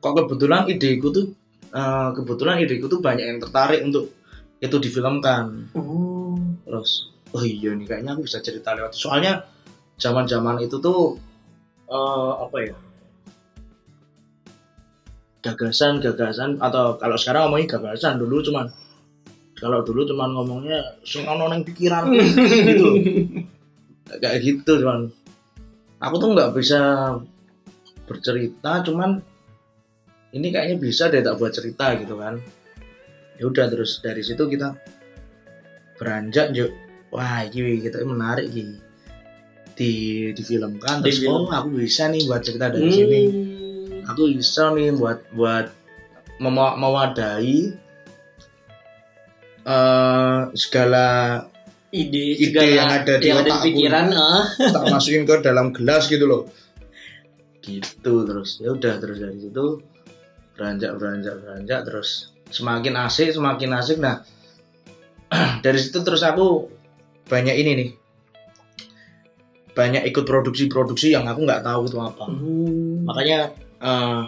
kok 0.00 0.16
kebetulan 0.16 0.64
ideku 0.72 1.12
tuh 1.12 1.36
eh, 1.70 2.08
kebetulan 2.16 2.56
ideku 2.64 2.88
tuh 2.88 3.04
banyak 3.04 3.26
yang 3.28 3.38
tertarik 3.38 3.84
untuk 3.84 4.08
itu 4.60 4.76
difilmkan 4.76 5.72
Oh. 5.76 6.36
terus 6.64 7.12
oh 7.36 7.44
iya 7.44 7.76
nih 7.76 7.84
kayaknya 7.84 8.16
aku 8.16 8.24
bisa 8.24 8.40
cerita 8.40 8.72
lewat 8.72 8.96
soalnya 8.96 9.44
zaman 10.00 10.24
zaman 10.24 10.56
itu 10.64 10.80
tuh 10.80 11.20
eh, 11.88 12.32
apa 12.40 12.56
ya 12.64 12.76
gagasan 15.40 16.00
gagasan 16.00 16.60
atau 16.60 16.96
kalau 17.00 17.16
sekarang 17.16 17.48
ngomongin 17.48 17.68
gagasan 17.68 18.20
dulu 18.20 18.44
cuman 18.44 18.68
kalau 19.56 19.84
dulu 19.84 20.04
cuman 20.08 20.32
ngomongnya 20.36 20.80
sing 21.04 21.24
ono 21.28 21.48
pikiran 21.64 22.08
gitu 22.12 22.88
kayak 24.24 24.38
gitu 24.44 24.72
cuman 24.80 25.08
aku 26.00 26.14
tuh 26.16 26.28
nggak 26.32 26.50
bisa 26.56 26.80
bercerita 28.08 28.80
cuman 28.82 29.20
ini 30.32 30.48
kayaknya 30.48 30.76
bisa 30.80 31.06
deh 31.12 31.20
tak 31.20 31.36
buat 31.36 31.52
cerita 31.52 31.94
gitu 32.00 32.16
kan 32.16 32.40
ya 33.36 33.44
udah 33.46 33.66
terus 33.68 34.00
dari 34.00 34.24
situ 34.24 34.48
kita 34.48 34.74
beranjak 36.00 36.56
yuk 36.56 36.72
wah 37.12 37.44
ini 37.44 37.84
kita 37.84 38.00
menarik 38.02 38.48
gini 38.48 38.80
di 39.76 39.92
difilmkan 40.36 41.00
terus 41.00 41.20
Difilm. 41.24 41.48
oh 41.48 41.52
aku 41.52 41.68
bisa 41.76 42.08
nih 42.08 42.24
buat 42.28 42.42
cerita 42.42 42.72
dari 42.72 42.90
sini 42.90 43.20
Hmm. 44.00 44.16
aku 44.16 44.32
bisa 44.32 44.72
nih 44.72 44.96
buat 44.96 45.20
buat 45.36 45.68
mewadahi 46.40 47.76
eh, 49.60 50.40
segala 50.56 51.06
Ide, 51.90 52.38
Ide 52.38 52.46
segala 52.54 52.70
yang 52.70 52.90
ada 52.90 53.12
di 53.18 53.24
yang 53.26 53.38
ada 53.42 53.50
di 53.50 53.60
pikiran. 53.66 54.06
ah. 54.18 54.44
tak 54.46 54.84
masukin 54.88 55.26
ke 55.26 55.34
dalam 55.42 55.74
gelas 55.74 56.06
gitu 56.06 56.24
loh 56.26 56.42
gitu 57.60 58.14
terus 58.24 58.56
ya 58.62 58.72
udah 58.72 58.94
terus 58.96 59.20
dari 59.20 59.36
situ 59.36 59.84
beranjak 60.56 60.96
beranjak 60.96 61.34
beranjak 61.44 61.80
terus 61.84 62.32
semakin 62.48 62.94
asik 63.04 63.30
semakin 63.36 63.70
asik 63.76 63.98
nah 64.00 64.24
dari 65.64 65.78
situ 65.78 66.00
terus 66.00 66.24
aku 66.24 66.72
banyak 67.28 67.54
ini 67.58 67.70
nih 67.76 67.90
banyak 69.70 70.02
ikut 70.10 70.24
produksi-produksi 70.26 71.14
yang 71.14 71.28
aku 71.30 71.46
nggak 71.46 71.62
tahu 71.62 71.86
itu 71.86 71.98
apa 72.00 72.24
Hmm. 72.26 73.06
makanya 73.06 73.54
eh, 73.80 74.22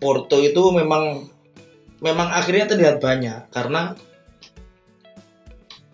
Porto 0.00 0.40
itu 0.40 0.62
memang 0.72 1.28
memang 2.00 2.28
akhirnya 2.32 2.64
terlihat 2.64 3.04
banyak 3.04 3.52
karena 3.52 3.92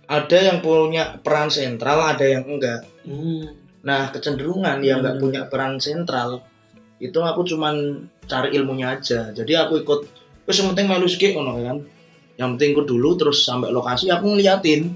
ada 0.07 0.39
yang 0.39 0.59
punya 0.59 1.19
peran 1.19 1.49
sentral 1.49 1.99
ada 2.01 2.23
yang 2.23 2.45
enggak 2.45 2.87
Hmm. 3.03 3.47
Nah, 3.81 4.11
kecenderungan 4.11 4.83
yang 4.83 4.99
nggak 4.99 5.15
Hmm. 5.15 5.23
punya 5.23 5.43
peran 5.47 5.79
sentral 5.79 6.43
itu 6.99 7.15
aku 7.15 7.47
cuman 7.47 8.03
cari 8.27 8.51
ilmunya 8.51 8.99
aja. 8.99 9.31
Jadi 9.31 9.55
aku 9.55 9.79
ikut 9.79 10.01
wis 10.43 10.59
yang 10.59 10.75
penting 10.75 10.91
melu 10.91 11.07
sikik 11.07 11.39
ngono 11.39 11.55
kan. 11.61 11.79
Yang 12.35 12.49
penting 12.59 12.71
ikut 12.75 12.87
dulu 12.87 13.15
terus 13.15 13.47
sampai 13.47 13.71
lokasi 13.71 14.11
aku 14.11 14.27
ngeliatin. 14.27 14.91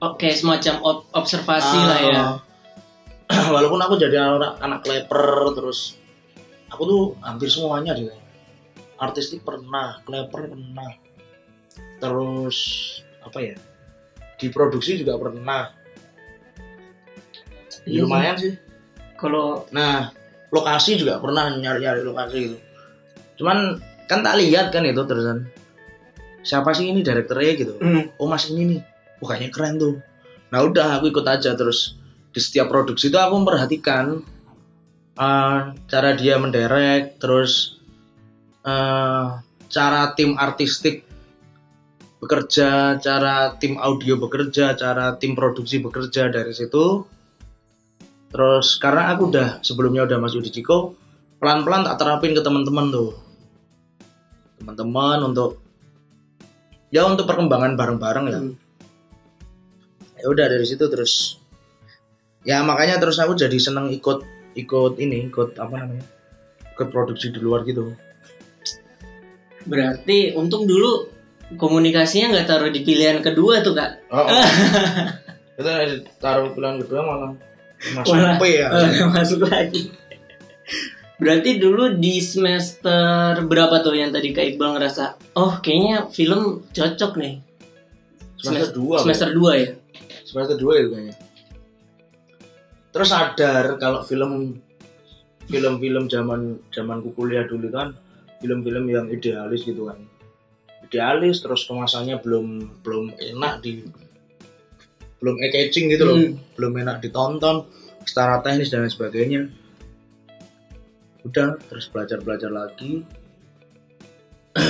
Oke, 0.00 0.28
semacam 0.30 0.74
ob- 0.82 1.08
observasi 1.10 1.78
Ah, 1.78 1.86
lah 1.86 2.00
ya. 2.02 2.24
Walaupun 3.56 3.80
aku 3.80 3.96
jadi 3.96 4.20
anak 4.20 4.60
anak 4.60 4.80
kleper 4.84 5.24
terus 5.56 5.96
aku 6.68 6.82
tuh 6.84 7.02
hampir 7.20 7.48
semuanya 7.48 7.96
deh. 7.96 8.12
Artistik 8.96 9.40
pernah, 9.40 9.96
kleper 10.04 10.44
pernah. 10.44 10.92
Terus 11.96 12.58
apa 13.20 13.38
ya? 13.40 13.56
Diproduksi 14.40 14.96
juga 14.96 15.20
pernah. 15.20 15.76
Iya. 17.84 18.04
Lumayan 18.04 18.36
sih. 18.40 18.54
Kalau 19.20 19.68
Nah, 19.70 20.10
lokasi 20.50 20.96
juga 20.98 21.20
pernah 21.20 21.52
nyari-nyari 21.52 22.02
lokasi 22.02 22.36
gitu. 22.48 22.56
Cuman 23.40 23.78
kan 24.10 24.20
tak 24.26 24.36
lihat 24.42 24.74
kan 24.74 24.82
itu 24.84 25.00
terusan. 25.06 25.46
Siapa 26.40 26.72
sih 26.72 26.88
ini 26.88 27.04
direkturnya 27.04 27.52
gitu? 27.56 27.74
hmm, 27.78 28.16
Oh 28.16 28.24
mas 28.24 28.48
ini 28.48 28.64
nih, 28.64 28.80
oh 29.20 29.28
kayaknya 29.28 29.50
keren 29.52 29.76
tuh. 29.76 29.94
Nah 30.50 30.64
udah 30.64 30.98
aku 30.98 31.12
ikut 31.12 31.22
aja 31.28 31.52
terus 31.52 32.00
di 32.32 32.40
setiap 32.40 32.72
produksi 32.72 33.12
itu 33.12 33.20
aku 33.20 33.36
memperhatikan 33.44 34.24
eh, 35.20 35.58
cara 35.84 36.10
dia 36.16 36.40
menderek, 36.40 37.20
terus 37.20 37.76
eh, 38.64 39.26
cara 39.68 40.00
tim 40.16 40.34
artistik 40.40 41.04
bekerja, 42.20 43.00
cara 43.00 43.56
tim 43.56 43.80
audio 43.80 44.20
bekerja, 44.20 44.76
cara 44.76 45.16
tim 45.16 45.32
produksi 45.32 45.80
bekerja 45.80 46.28
dari 46.28 46.52
situ. 46.52 47.08
Terus 48.30 48.76
karena 48.78 49.10
aku 49.16 49.32
udah 49.32 49.64
sebelumnya 49.64 50.06
udah 50.06 50.20
masuk 50.20 50.44
di 50.44 50.52
Ciko, 50.54 50.94
pelan-pelan 51.40 51.88
tak 51.88 51.98
terapin 51.98 52.36
ke 52.36 52.44
teman-teman 52.44 52.92
tuh. 52.92 53.10
Teman-teman 54.60 55.32
untuk 55.32 55.58
ya 56.92 57.08
untuk 57.08 57.24
perkembangan 57.24 57.74
bareng-bareng 57.74 58.24
ya. 58.28 58.38
hmm. 58.38 58.54
Ya 60.20 60.26
udah 60.28 60.46
dari 60.52 60.68
situ 60.68 60.84
terus 60.92 61.40
ya 62.44 62.60
makanya 62.60 63.00
terus 63.00 63.16
aku 63.16 63.32
jadi 63.32 63.56
seneng 63.56 63.88
ikut 63.88 64.22
ikut 64.54 65.00
ini, 65.00 65.32
ikut 65.32 65.56
apa 65.56 65.74
namanya? 65.80 66.04
Ikut 66.76 66.92
produksi 66.92 67.32
di 67.32 67.40
luar 67.40 67.64
gitu. 67.64 67.96
berarti 69.60 70.32
untung 70.40 70.64
dulu 70.64 71.19
komunikasinya 71.58 72.36
nggak 72.36 72.46
taruh 72.46 72.70
di 72.70 72.80
pilihan 72.84 73.18
kedua 73.24 73.62
tuh 73.64 73.74
kak. 73.74 74.06
Oh. 74.12 74.26
Kita 75.56 75.72
taruh 76.20 76.54
pilihan 76.54 76.78
kedua 76.84 77.00
malah 77.04 77.30
masuk 77.96 78.14
Malah- 78.14 78.38
P 78.38 78.44
ya. 78.48 78.68
Masuk 79.16 79.40
lagi. 79.48 79.82
Berarti 81.20 81.60
dulu 81.60 82.00
di 82.00 82.16
semester 82.24 83.44
berapa 83.44 83.84
tuh 83.84 83.92
yang 83.92 84.08
tadi 84.08 84.32
Kak 84.32 84.56
Iqbal 84.56 84.80
ngerasa, 84.80 85.36
oh 85.36 85.60
kayaknya 85.60 86.08
film 86.08 86.64
cocok 86.72 87.12
nih. 87.20 87.34
Semester 88.40 88.72
dua. 88.72 88.96
Semester 89.04 89.28
2 89.36 89.60
ya? 89.60 89.70
semester 90.30 90.54
dua 90.54 90.74
itu 90.78 90.88
kayaknya 90.94 91.16
terus 92.94 93.08
sadar 93.10 93.74
kalau 93.82 94.06
film 94.06 94.62
film-film 95.50 96.06
zaman 96.06 96.62
zaman 96.70 97.02
kuliah 97.18 97.42
dulu 97.50 97.66
kan 97.74 97.98
film-film 98.38 98.86
yang 98.86 99.06
idealis 99.10 99.66
gitu 99.66 99.90
kan 99.90 99.98
idealis 100.90 101.38
terus 101.38 101.62
kemasannya 101.64 102.18
belum 102.18 102.46
belum 102.82 103.14
enak 103.14 103.62
di 103.62 103.86
belum 105.22 105.38
catching 105.38 105.86
gitu 105.88 106.02
loh 106.02 106.18
Hmm. 106.18 106.34
belum 106.58 106.72
enak 106.76 106.98
ditonton 106.98 107.62
secara 108.02 108.42
teknis 108.42 108.68
dan 108.68 108.82
lain 108.82 108.90
sebagainya 108.90 109.40
udah 111.22 111.60
terus 111.62 111.86
belajar 111.86 112.18
belajar 112.18 112.48
lagi 112.48 113.04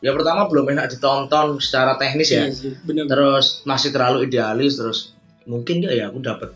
ya 0.00 0.10
pertama 0.10 0.46
belum 0.46 0.70
enak 0.70 0.86
ditonton 0.88 1.58
secara 1.58 1.94
teknis 1.94 2.30
ya 2.30 2.46
Iya 2.46 2.54
sih, 2.54 2.72
bener. 2.80 3.04
terus 3.06 3.60
masih 3.62 3.90
terlalu 3.90 4.24
idealis 4.24 4.78
terus 4.78 5.12
mungkin 5.44 5.82
ya 5.82 5.92
ya 5.92 6.04
aku 6.08 6.22
dapat 6.22 6.50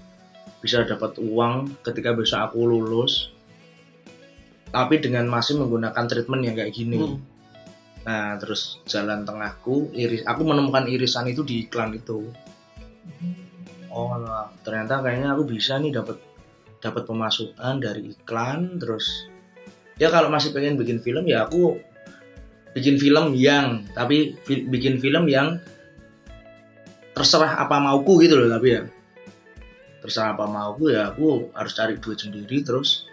bisa 0.56 0.82
dapat 0.82 1.18
uang 1.18 1.82
ketika 1.82 2.10
besok 2.10 2.48
aku 2.48 2.64
lulus 2.64 3.28
tapi 4.70 4.98
dengan 4.98 5.26
masih 5.26 5.58
menggunakan 5.58 6.04
treatment 6.06 6.42
yang 6.42 6.54
kayak 6.54 6.72
gini 6.72 6.96
Hmm. 6.96 7.18
Nah 8.06 8.38
terus 8.38 8.78
jalan 8.86 9.26
tengahku 9.26 9.90
iris 9.90 10.22
aku 10.22 10.46
menemukan 10.46 10.86
irisan 10.86 11.26
itu 11.26 11.42
di 11.42 11.66
iklan 11.66 11.90
itu. 11.90 12.30
Oh 13.90 14.14
nah, 14.14 14.46
ternyata 14.62 15.02
kayaknya 15.02 15.34
aku 15.34 15.42
bisa 15.50 15.82
nih 15.82 15.90
dapat 15.90 16.22
dapat 16.78 17.02
pemasukan 17.02 17.82
dari 17.82 18.14
iklan 18.14 18.78
terus 18.78 19.26
ya 19.98 20.06
kalau 20.12 20.30
masih 20.30 20.54
pengen 20.54 20.78
bikin 20.78 21.02
film 21.02 21.26
ya 21.26 21.48
aku 21.48 21.80
bikin 22.76 23.00
film 23.00 23.32
yang 23.34 23.88
tapi 23.96 24.36
fi- 24.44 24.68
bikin 24.68 25.00
film 25.00 25.26
yang 25.26 25.58
terserah 27.16 27.56
apa 27.58 27.80
mauku 27.80 28.20
gitu 28.22 28.36
loh 28.36 28.46
tapi 28.52 28.68
ya. 28.76 28.82
Terserah 30.04 30.36
apa 30.36 30.44
mauku 30.46 30.92
ya 30.92 31.10
aku 31.10 31.50
harus 31.56 31.72
cari 31.74 31.96
duit 31.98 32.20
sendiri 32.20 32.62
terus 32.62 33.08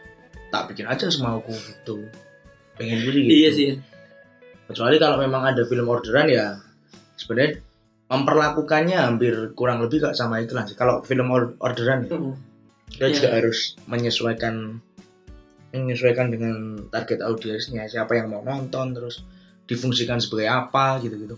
tak 0.52 0.70
bikin 0.70 0.86
aja 0.86 1.10
semauku 1.10 1.56
gitu. 1.56 2.06
Pengen 2.76 3.02
gue 3.08 3.12
sih 3.16 3.22
gitu. 3.24 3.34
Iya 3.34 3.50
sih. 3.56 3.70
Kecuali 4.66 4.96
kalau 4.96 5.18
memang 5.18 5.44
ada 5.46 5.64
film 5.64 5.86
orderan 5.86 6.28
ya 6.28 6.58
sebenarnya 7.14 7.60
memperlakukannya 8.06 8.98
hampir 9.00 9.34
kurang 9.54 9.80
lebih 9.80 10.02
kak 10.02 10.14
sama 10.14 10.40
iklan 10.40 10.64
sih 10.64 10.74
kalau 10.74 11.02
film 11.02 11.30
or- 11.30 11.58
orderan 11.60 12.06
ya 12.06 12.14
Mm. 12.14 12.34
kita 12.90 13.06
Iya. 13.06 13.16
juga 13.16 13.30
harus 13.34 13.60
menyesuaikan 13.84 14.78
menyesuaikan 15.72 16.30
dengan 16.30 16.54
target 16.88 17.20
audiensnya 17.20 17.88
siapa 17.88 18.14
yang 18.14 18.30
mau 18.30 18.42
nonton 18.42 18.94
terus 18.94 19.26
difungsikan 19.66 20.18
sebagai 20.18 20.46
apa 20.48 21.02
gitu 21.02 21.16
gitu 21.18 21.36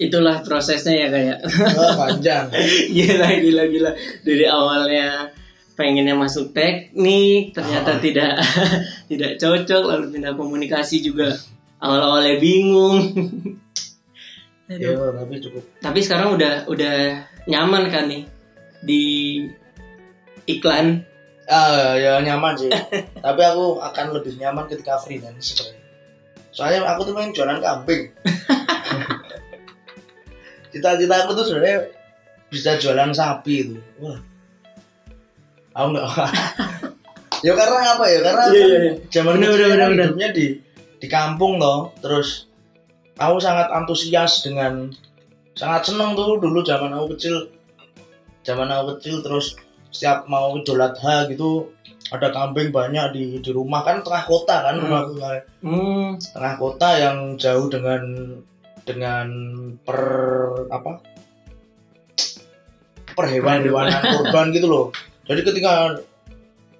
Itulah 0.00 0.40
prosesnya 0.40 0.94
ya 0.96 1.08
kayak. 1.08 1.38
oh, 1.76 1.92
panjang 1.94 2.48
gila 2.96 3.28
gila 3.38 3.64
gila 3.68 3.90
dari 4.24 4.46
awalnya 4.48 5.28
pengennya 5.72 6.14
masuk 6.16 6.52
teknik 6.52 7.56
ternyata 7.56 7.96
Ah. 7.96 8.00
tidak 8.00 8.32
tidak 9.10 9.30
cocok 9.40 9.82
lalu 9.88 10.04
pindah 10.12 10.36
komunikasi 10.36 11.00
juga 11.00 11.34
awal-awalnya 11.80 12.36
bingung. 12.38 12.98
Ya 14.72 14.96
tapi 14.96 15.36
cukup. 15.36 15.60
Tapi 15.84 16.00
sekarang 16.00 16.32
udah 16.40 16.64
udah 16.64 17.20
nyaman 17.44 17.92
kan 17.92 18.08
nih 18.08 18.24
di 18.80 19.02
iklan? 20.48 21.04
Ah 21.44 21.92
ya 21.92 22.24
nyaman 22.24 22.56
sih. 22.56 22.72
Tapi 23.26 23.42
aku 23.52 23.84
akan 23.84 24.16
lebih 24.16 24.40
nyaman 24.40 24.64
ketika 24.72 24.96
freelance 24.96 25.52
sebenarnya. 25.52 25.76
Soalnya 26.56 26.88
aku 26.88 27.04
tuh 27.04 27.12
pengen 27.12 27.36
jualan 27.36 27.60
kambing. 27.60 28.16
Cita-cita 30.72 31.14
aku 31.20 31.36
tuh 31.36 31.44
sebenarnya 31.44 31.92
bisa 32.52 32.76
jualan 32.76 33.12
sapi 33.16 33.54
itu 33.64 33.76
wah 33.96 34.20
aku 35.72 35.86
nggak 35.92 36.06
ya 37.46 37.52
karena 37.56 37.78
apa 37.96 38.04
ya? 38.06 38.18
Karena 38.22 38.42
Iya, 38.46 38.52
kan 38.52 38.68
iya, 38.70 38.78
iya. 38.78 38.92
zaman 39.10 39.32
Bener, 39.36 39.50
bener, 39.50 39.66
kan 39.66 39.88
bener, 39.90 40.06
hidupnya 40.06 40.28
di 40.30 40.46
di 41.02 41.06
kampung 41.10 41.58
loh 41.58 41.90
terus 41.98 42.46
aku 43.18 43.36
sangat 43.38 43.68
antusias 43.72 44.46
dengan 44.46 44.88
sangat 45.52 45.90
seneng 45.90 46.14
tuh 46.14 46.38
dulu 46.38 46.62
zaman 46.62 46.92
aku 46.92 47.18
kecil. 47.18 47.50
Zaman 48.42 48.66
aku 48.66 48.96
kecil 48.98 49.22
terus 49.22 49.54
setiap 49.92 50.24
mau 50.26 50.56
idul 50.56 50.80
adha 50.80 51.26
gitu 51.28 51.68
ada 52.12 52.28
kambing 52.30 52.70
banyak 52.70 53.12
di 53.14 53.24
di 53.40 53.50
rumah. 53.50 53.82
Kan 53.82 54.00
tengah 54.02 54.22
kota 54.22 54.56
kan 54.62 54.74
Hmm. 54.78 54.82
rumahku 54.86 55.14
kan. 55.18 55.40
hmm, 55.62 56.06
tengah 56.32 56.54
kota 56.58 56.88
yang 56.98 57.16
jauh 57.36 57.66
dengan 57.66 58.02
dengan 58.82 59.26
per 59.86 60.00
apa? 60.70 60.98
Perhewan-hewanan 63.12 64.00
kurban 64.16 64.48
gitu 64.56 64.66
loh 64.70 64.86
jadi 65.28 65.40
ketika 65.46 66.02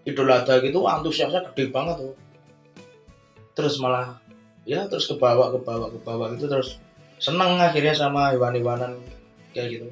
idul 0.03 0.31
adha 0.31 0.59
gitu 0.63 0.83
antusiasnya 0.87 1.47
gede 1.53 1.71
banget 1.71 1.97
tuh. 2.03 2.15
Terus 3.53 3.79
malah 3.79 4.19
ya 4.67 4.87
terus 4.89 5.07
ke 5.11 5.15
bawah 5.19 5.53
ke 5.55 5.59
bawah 5.63 5.89
ke 5.91 5.99
bawah 6.03 6.27
gitu 6.35 6.47
terus 6.51 6.79
seneng 7.23 7.59
akhirnya 7.59 7.95
sama 7.95 8.35
hewan-hewanan 8.35 8.99
kayak 9.55 9.79
gitu. 9.79 9.89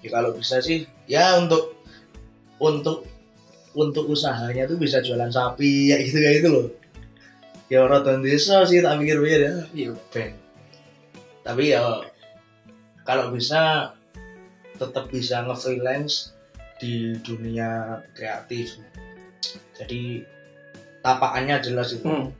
Ya 0.00 0.08
kalau 0.16 0.32
bisa 0.32 0.62
sih 0.64 0.88
ya 1.04 1.36
untuk 1.36 1.76
untuk 2.60 3.04
untuk 3.76 4.08
usahanya 4.08 4.66
tuh 4.66 4.80
bisa 4.80 5.04
jualan 5.04 5.30
sapi 5.30 5.92
ya 5.92 5.96
gitu 6.00 6.18
kayak 6.18 6.36
gitu 6.40 6.48
loh. 6.48 6.66
Ya 7.70 7.86
orang 7.86 8.24
desa 8.24 8.66
sih 8.66 8.82
tak 8.82 8.98
pikir-pikir 8.98 9.40
ya. 9.46 9.54
Iya 9.76 9.92
ben 10.10 10.40
tapi 11.40 11.72
ya 11.72 12.04
kalau 13.02 13.32
bisa 13.32 13.90
tetap 14.76 15.08
bisa 15.10 15.44
nge-freelance 15.44 16.36
di 16.80 17.12
dunia 17.20 18.00
kreatif. 18.16 18.80
Jadi 19.76 20.24
tapakannya 21.04 21.60
jelas 21.60 21.94
itu. 21.94 22.04
Hmm. 22.08 22.32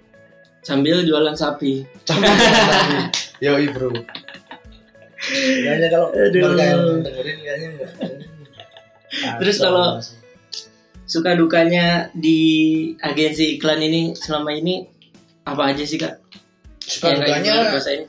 sambil 0.60 1.00
jualan 1.08 1.32
sapi. 1.32 1.88
Bro. 3.72 3.96
Kayaknya 5.20 5.88
kalau 5.88 6.08
mereka 6.12 6.64
yang 6.68 7.00
dengerin 7.00 7.38
kayaknya 7.40 7.66
enggak 7.72 7.90
Terus 9.40 9.56
kalau- 9.56 10.00
suka 11.08 11.34
dukanya 11.34 12.12
di 12.14 12.38
agensi 13.02 13.56
iklan 13.58 13.80
ini 13.82 14.12
selama 14.14 14.52
ini 14.54 14.84
apa 15.48 15.72
aja 15.74 15.82
sih 15.82 15.96
kak? 15.96 16.20
Suka 16.84 17.16
Yang 17.16 17.18
dukanya 17.24 17.52
rasain? 17.72 18.02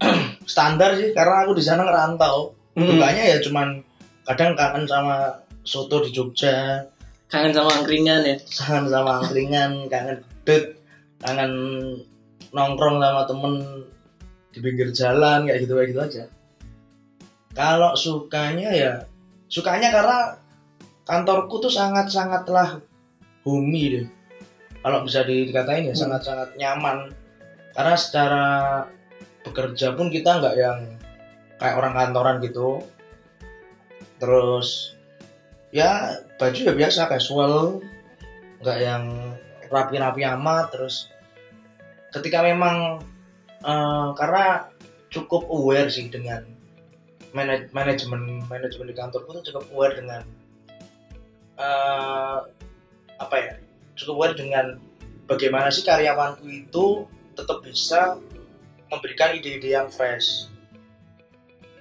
standar 0.48 0.96
sih 0.96 1.10
karena 1.12 1.44
aku 1.44 1.52
di 1.58 1.62
sana 1.66 1.82
ngerantau. 1.84 2.54
Hmm, 2.72 2.88
dukanya 2.88 3.26
ya 3.26 3.36
cuman 3.44 3.84
kadang 4.22 4.54
kangen 4.54 4.84
sama 4.86 5.30
soto 5.62 6.02
di 6.02 6.10
Jogja. 6.10 6.82
Kangen 7.26 7.54
sama 7.54 7.70
angkringan 7.80 8.22
ya? 8.26 8.36
Kangen 8.38 8.86
sama 8.92 9.22
angkringan 9.24 9.88
kangen 9.88 10.20
gudeg 10.20 10.76
kangen 11.22 11.52
nongkrong 12.52 12.98
sama 13.00 13.22
temen 13.24 13.54
di 14.52 14.58
pinggir 14.60 14.92
jalan 14.92 15.48
kayak 15.48 15.64
gitu 15.64 15.72
kayak 15.74 15.88
gitu 15.94 16.00
aja. 16.02 16.24
Kalau 17.52 17.92
sukanya 17.96 18.68
ya 18.72 18.92
sukanya 19.48 19.88
karena 19.92 20.18
kantorku 21.04 21.60
tuh 21.60 21.72
sangat 21.72 22.08
sangatlah 22.08 22.80
homey 23.44 23.84
deh. 24.00 24.06
Kalau 24.82 25.06
bisa 25.06 25.22
di- 25.22 25.46
dikatain 25.48 25.88
ya 25.88 25.94
Hmm. 25.94 26.02
sangat 26.08 26.22
sangat 26.26 26.48
nyaman. 26.58 27.12
Karena 27.72 27.94
secara 27.96 28.44
bekerja 29.42 29.96
pun 29.96 30.12
kita 30.12 30.38
nggak 30.42 30.54
yang 30.58 30.78
kayak 31.56 31.78
orang 31.78 31.94
kantoran 31.96 32.36
gitu 32.44 32.82
terus 34.22 34.94
ya 35.74 36.14
baju 36.38 36.60
ya 36.62 36.74
biasa 36.78 37.10
casual 37.10 37.82
nggak 38.62 38.78
yang 38.78 39.34
rapi-rapi 39.66 40.22
amat 40.38 40.70
terus 40.70 41.10
ketika 42.14 42.46
memang 42.46 43.02
eh, 43.66 44.08
karena 44.14 44.70
cukup 45.10 45.50
aware 45.50 45.90
sih 45.90 46.06
dengan 46.06 46.46
manaj- 47.34 47.72
manajemen 47.74 48.46
manajemen 48.46 48.86
di 48.86 48.94
kantorku 48.94 49.34
tuh 49.34 49.44
cukup 49.50 49.64
aware 49.74 49.98
dengan 49.98 50.22
eh, 51.58 52.38
apa 53.18 53.34
ya 53.34 53.54
cukup 53.98 54.14
aware 54.22 54.36
dengan 54.38 54.78
bagaimana 55.26 55.72
sih 55.72 55.82
karyawanku 55.82 56.46
itu 56.46 57.10
tetap 57.32 57.64
bisa 57.64 58.20
memberikan 58.92 59.32
ide-ide 59.32 59.72
yang 59.72 59.88
fresh 59.88 60.46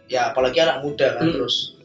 ya 0.07 0.31
apalagi 0.31 0.63
anak 0.63 0.79
muda 0.81 1.19
kan 1.19 1.27
Hmm. 1.27 1.35
terus 1.35 1.75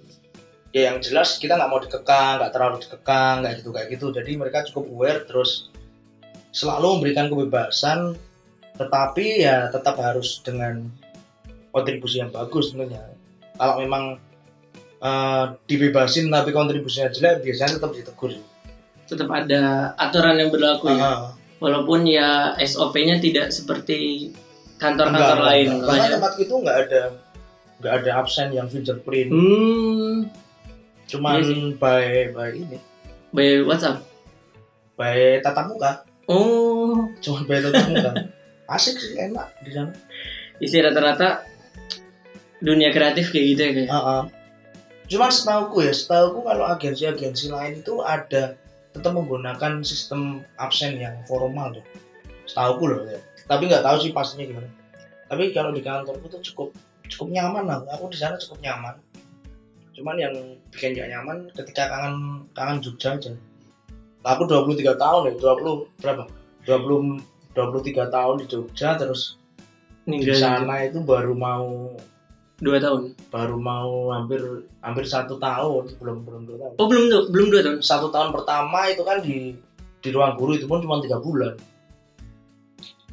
ya 0.76 0.92
yang 0.92 1.00
jelas 1.00 1.40
kita 1.40 1.56
nggak 1.56 1.70
mau 1.72 1.80
dikekang 1.80 2.36
nggak 2.36 2.52
terlalu 2.52 2.76
dikekang 2.84 3.36
kayak 3.40 3.56
gitu 3.64 3.70
kayak 3.72 3.88
gitu. 3.96 4.06
Jadi 4.12 4.30
mereka 4.36 4.60
cukup 4.68 4.84
aware 4.92 5.20
terus 5.24 5.72
selalu 6.52 7.00
memberikan 7.00 7.32
kebebasan 7.32 8.12
tetapi 8.76 9.40
ya 9.40 9.72
tetap 9.72 9.96
harus 9.96 10.44
dengan 10.44 10.84
kontribusi 11.72 12.20
yang 12.20 12.28
bagus 12.28 12.76
tentunya. 12.76 13.00
Kalau 13.56 13.80
memang 13.80 14.20
eh, 15.00 15.44
dibebasin 15.64 16.28
tapi 16.28 16.52
kontribusinya 16.52 17.08
jelek 17.08 17.40
biasanya 17.40 17.80
tetap 17.80 17.96
ditegur. 17.96 18.36
Tetap 19.08 19.32
ada 19.32 19.96
aturan 19.96 20.36
yang 20.36 20.52
berlaku 20.52 20.92
ya. 20.92 21.32
Walaupun 21.56 22.04
ya 22.04 22.52
SOP-nya 22.60 23.16
tidak 23.16 23.48
seperti 23.48 24.28
kantor-kantor 24.76 25.40
lain 25.40 25.80
enggak. 25.80 25.88
bahkan 25.88 25.96
makanya. 26.04 26.14
tempat 26.20 26.32
itu 26.36 26.52
nggak 26.52 26.78
ada 26.84 27.02
nggak 27.80 27.94
ada 28.04 28.10
absen 28.20 28.52
yang 28.52 28.68
fingerprint. 28.68 29.32
Hmm 29.32 30.44
cuman 31.06 31.38
Iya 31.38 31.46
sih. 31.46 31.60
by 31.78 32.04
by 32.34 32.50
ini 32.52 32.78
by 33.30 33.62
WhatsApp 33.62 34.02
by 34.98 35.38
tatap 35.40 35.70
muka 35.70 35.92
oh 36.26 37.06
cuman 37.22 37.42
by 37.46 37.58
tatap 37.62 37.84
muka 37.90 38.10
asik 38.74 38.98
sih 38.98 39.14
enak 39.16 39.46
di 39.62 39.70
sana 39.70 39.94
isi 40.58 40.82
rata-rata 40.82 41.46
dunia 42.58 42.90
kreatif 42.90 43.30
kayak 43.30 43.46
gitu 43.52 43.60
ya 43.62 43.70
kayak 43.76 43.90
Heeh. 43.92 44.22
Cuman 45.06 45.30
setauku 45.30 45.86
ya, 45.86 45.94
setauku 45.94 46.42
kalau 46.42 46.66
agensi-agensi 46.66 47.46
lain 47.54 47.78
itu 47.78 48.02
ada 48.02 48.58
tetap 48.90 49.14
menggunakan 49.14 49.78
sistem 49.86 50.42
absen 50.58 50.98
yang 50.98 51.14
formal 51.30 51.78
tuh. 51.78 51.84
Setauku 52.42 52.90
loh 52.90 53.06
ya. 53.06 53.22
Tapi 53.46 53.70
nggak 53.70 53.86
tahu 53.86 54.02
sih 54.02 54.10
pastinya 54.10 54.50
gimana. 54.50 54.66
Tapi 55.30 55.54
kalau 55.54 55.70
di 55.70 55.78
kantorku 55.86 56.26
tuh 56.26 56.42
cukup 56.42 56.74
cukup 57.06 57.28
nyaman 57.30 57.70
lah. 57.70 57.86
Aku 57.94 58.10
di 58.10 58.18
sana 58.18 58.34
cukup 58.34 58.58
nyaman. 58.58 58.98
Cuman 59.96 60.16
yang 60.20 60.34
bikin 60.68 60.92
gak 60.92 61.08
nyaman 61.08 61.48
ketika 61.56 61.88
kangen 61.88 62.44
kangen 62.52 62.84
Jogja 62.84 63.16
aja. 63.16 63.32
Aku 64.26 64.44
23 64.44 64.98
tahun 64.98 65.22
ya, 65.30 65.32
20 65.38 66.02
berapa? 66.02 66.24
20 66.68 67.36
23 67.56 68.12
tahun 68.12 68.34
di 68.44 68.46
Jogja 68.52 69.00
terus 69.00 69.40
di 70.04 70.20
ninggal 70.20 70.36
sana 70.36 70.84
itu 70.84 71.00
baru 71.00 71.32
mau 71.32 71.96
dua 72.60 72.76
tahun 72.80 73.16
baru 73.32 73.56
mau 73.56 74.12
hampir 74.12 74.40
hampir 74.80 75.04
satu 75.08 75.40
tahun 75.40 75.92
belum 75.98 76.24
belum 76.24 76.42
dua 76.46 76.56
tahun 76.56 76.72
oh 76.76 76.86
belum 76.88 77.04
belum 77.32 77.48
dua 77.52 77.62
tahun 77.64 77.78
satu 77.80 78.08
tahun 78.12 78.32
pertama 78.32 78.92
itu 78.92 79.02
kan 79.02 79.18
di 79.24 79.56
di 80.00 80.08
ruang 80.12 80.36
guru 80.36 80.56
itu 80.56 80.68
pun 80.68 80.80
cuma 80.84 81.00
tiga 81.00 81.18
bulan 81.20 81.56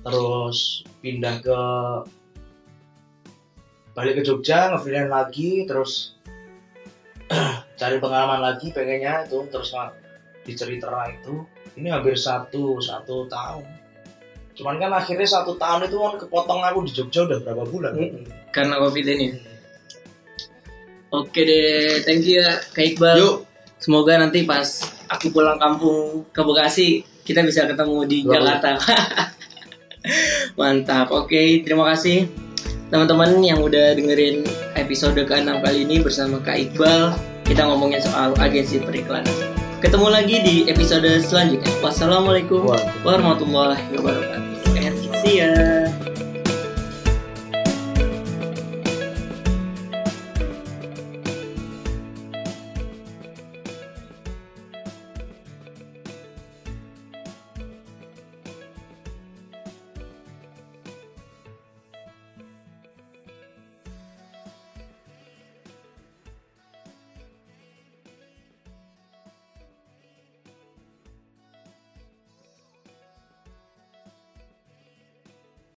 terus 0.03 0.83
pindah 0.99 1.35
ke 1.39 1.59
balik 3.95 4.19
ke 4.19 4.23
Jogja 4.27 4.75
ngefreelance 4.75 5.11
lagi 5.11 5.63
terus 5.67 6.19
cari 7.83 7.99
pengalaman 7.99 8.39
lagi 8.39 8.71
pengennya 8.71 9.27
itu 9.27 9.43
terus 9.51 9.75
di 10.47 10.55
cerita 10.55 10.87
itu 11.11 11.43
ini 11.75 11.91
hampir 11.91 12.15
satu 12.15 12.79
satu 12.79 13.27
tahun 13.27 13.67
cuman 14.55 14.79
kan 14.79 14.91
akhirnya 14.95 15.27
satu 15.27 15.59
tahun 15.59 15.91
itu 15.91 15.99
kan 15.99 16.13
kepotong 16.15 16.63
aku 16.63 16.87
di 16.87 16.91
Jogja 16.95 17.27
udah 17.27 17.43
berapa 17.43 17.63
bulan 17.67 17.91
Karena 18.53 18.77
covid 18.77 19.01
ini. 19.09 19.33
Oke 21.09 21.41
deh, 21.41 22.05
thank 22.05 22.21
you 22.21 22.37
ya 22.37 22.61
Kak 22.71 22.85
Iqbal. 22.93 23.17
yuk 23.17 23.35
Semoga 23.81 24.15
nanti 24.15 24.47
pas 24.47 24.63
aku 25.11 25.33
pulang 25.33 25.59
kampung 25.59 26.23
ke 26.31 26.39
Bekasi 26.39 27.03
kita 27.27 27.43
bisa 27.43 27.67
ketemu 27.67 28.07
di 28.07 28.17
Boleh. 28.23 28.39
Jakarta. 28.39 28.71
Mantap. 30.59 31.11
Oke, 31.11 31.65
terima 31.65 31.91
kasih 31.91 32.31
teman-teman 32.93 33.41
yang 33.41 33.59
udah 33.59 33.97
dengerin 33.97 34.45
episode 34.77 35.17
ke-6 35.17 35.65
kali 35.65 35.83
ini 35.83 35.97
bersama 35.99 36.39
Kak 36.39 36.57
Iqbal. 36.61 37.32
Kita 37.43 37.67
ngomongin 37.67 37.99
soal 37.99 38.31
agensi 38.39 38.79
periklanan. 38.79 39.27
Ketemu 39.83 40.07
lagi 40.07 40.35
di 40.39 40.55
episode 40.71 41.07
selanjutnya. 41.19 41.67
Wassalamualaikum 41.83 42.63
warahmatullahi 43.03 43.83
wabarakatuh. 43.99 44.79
And 44.79 44.95
see 45.19 45.43
ya. 45.43 45.82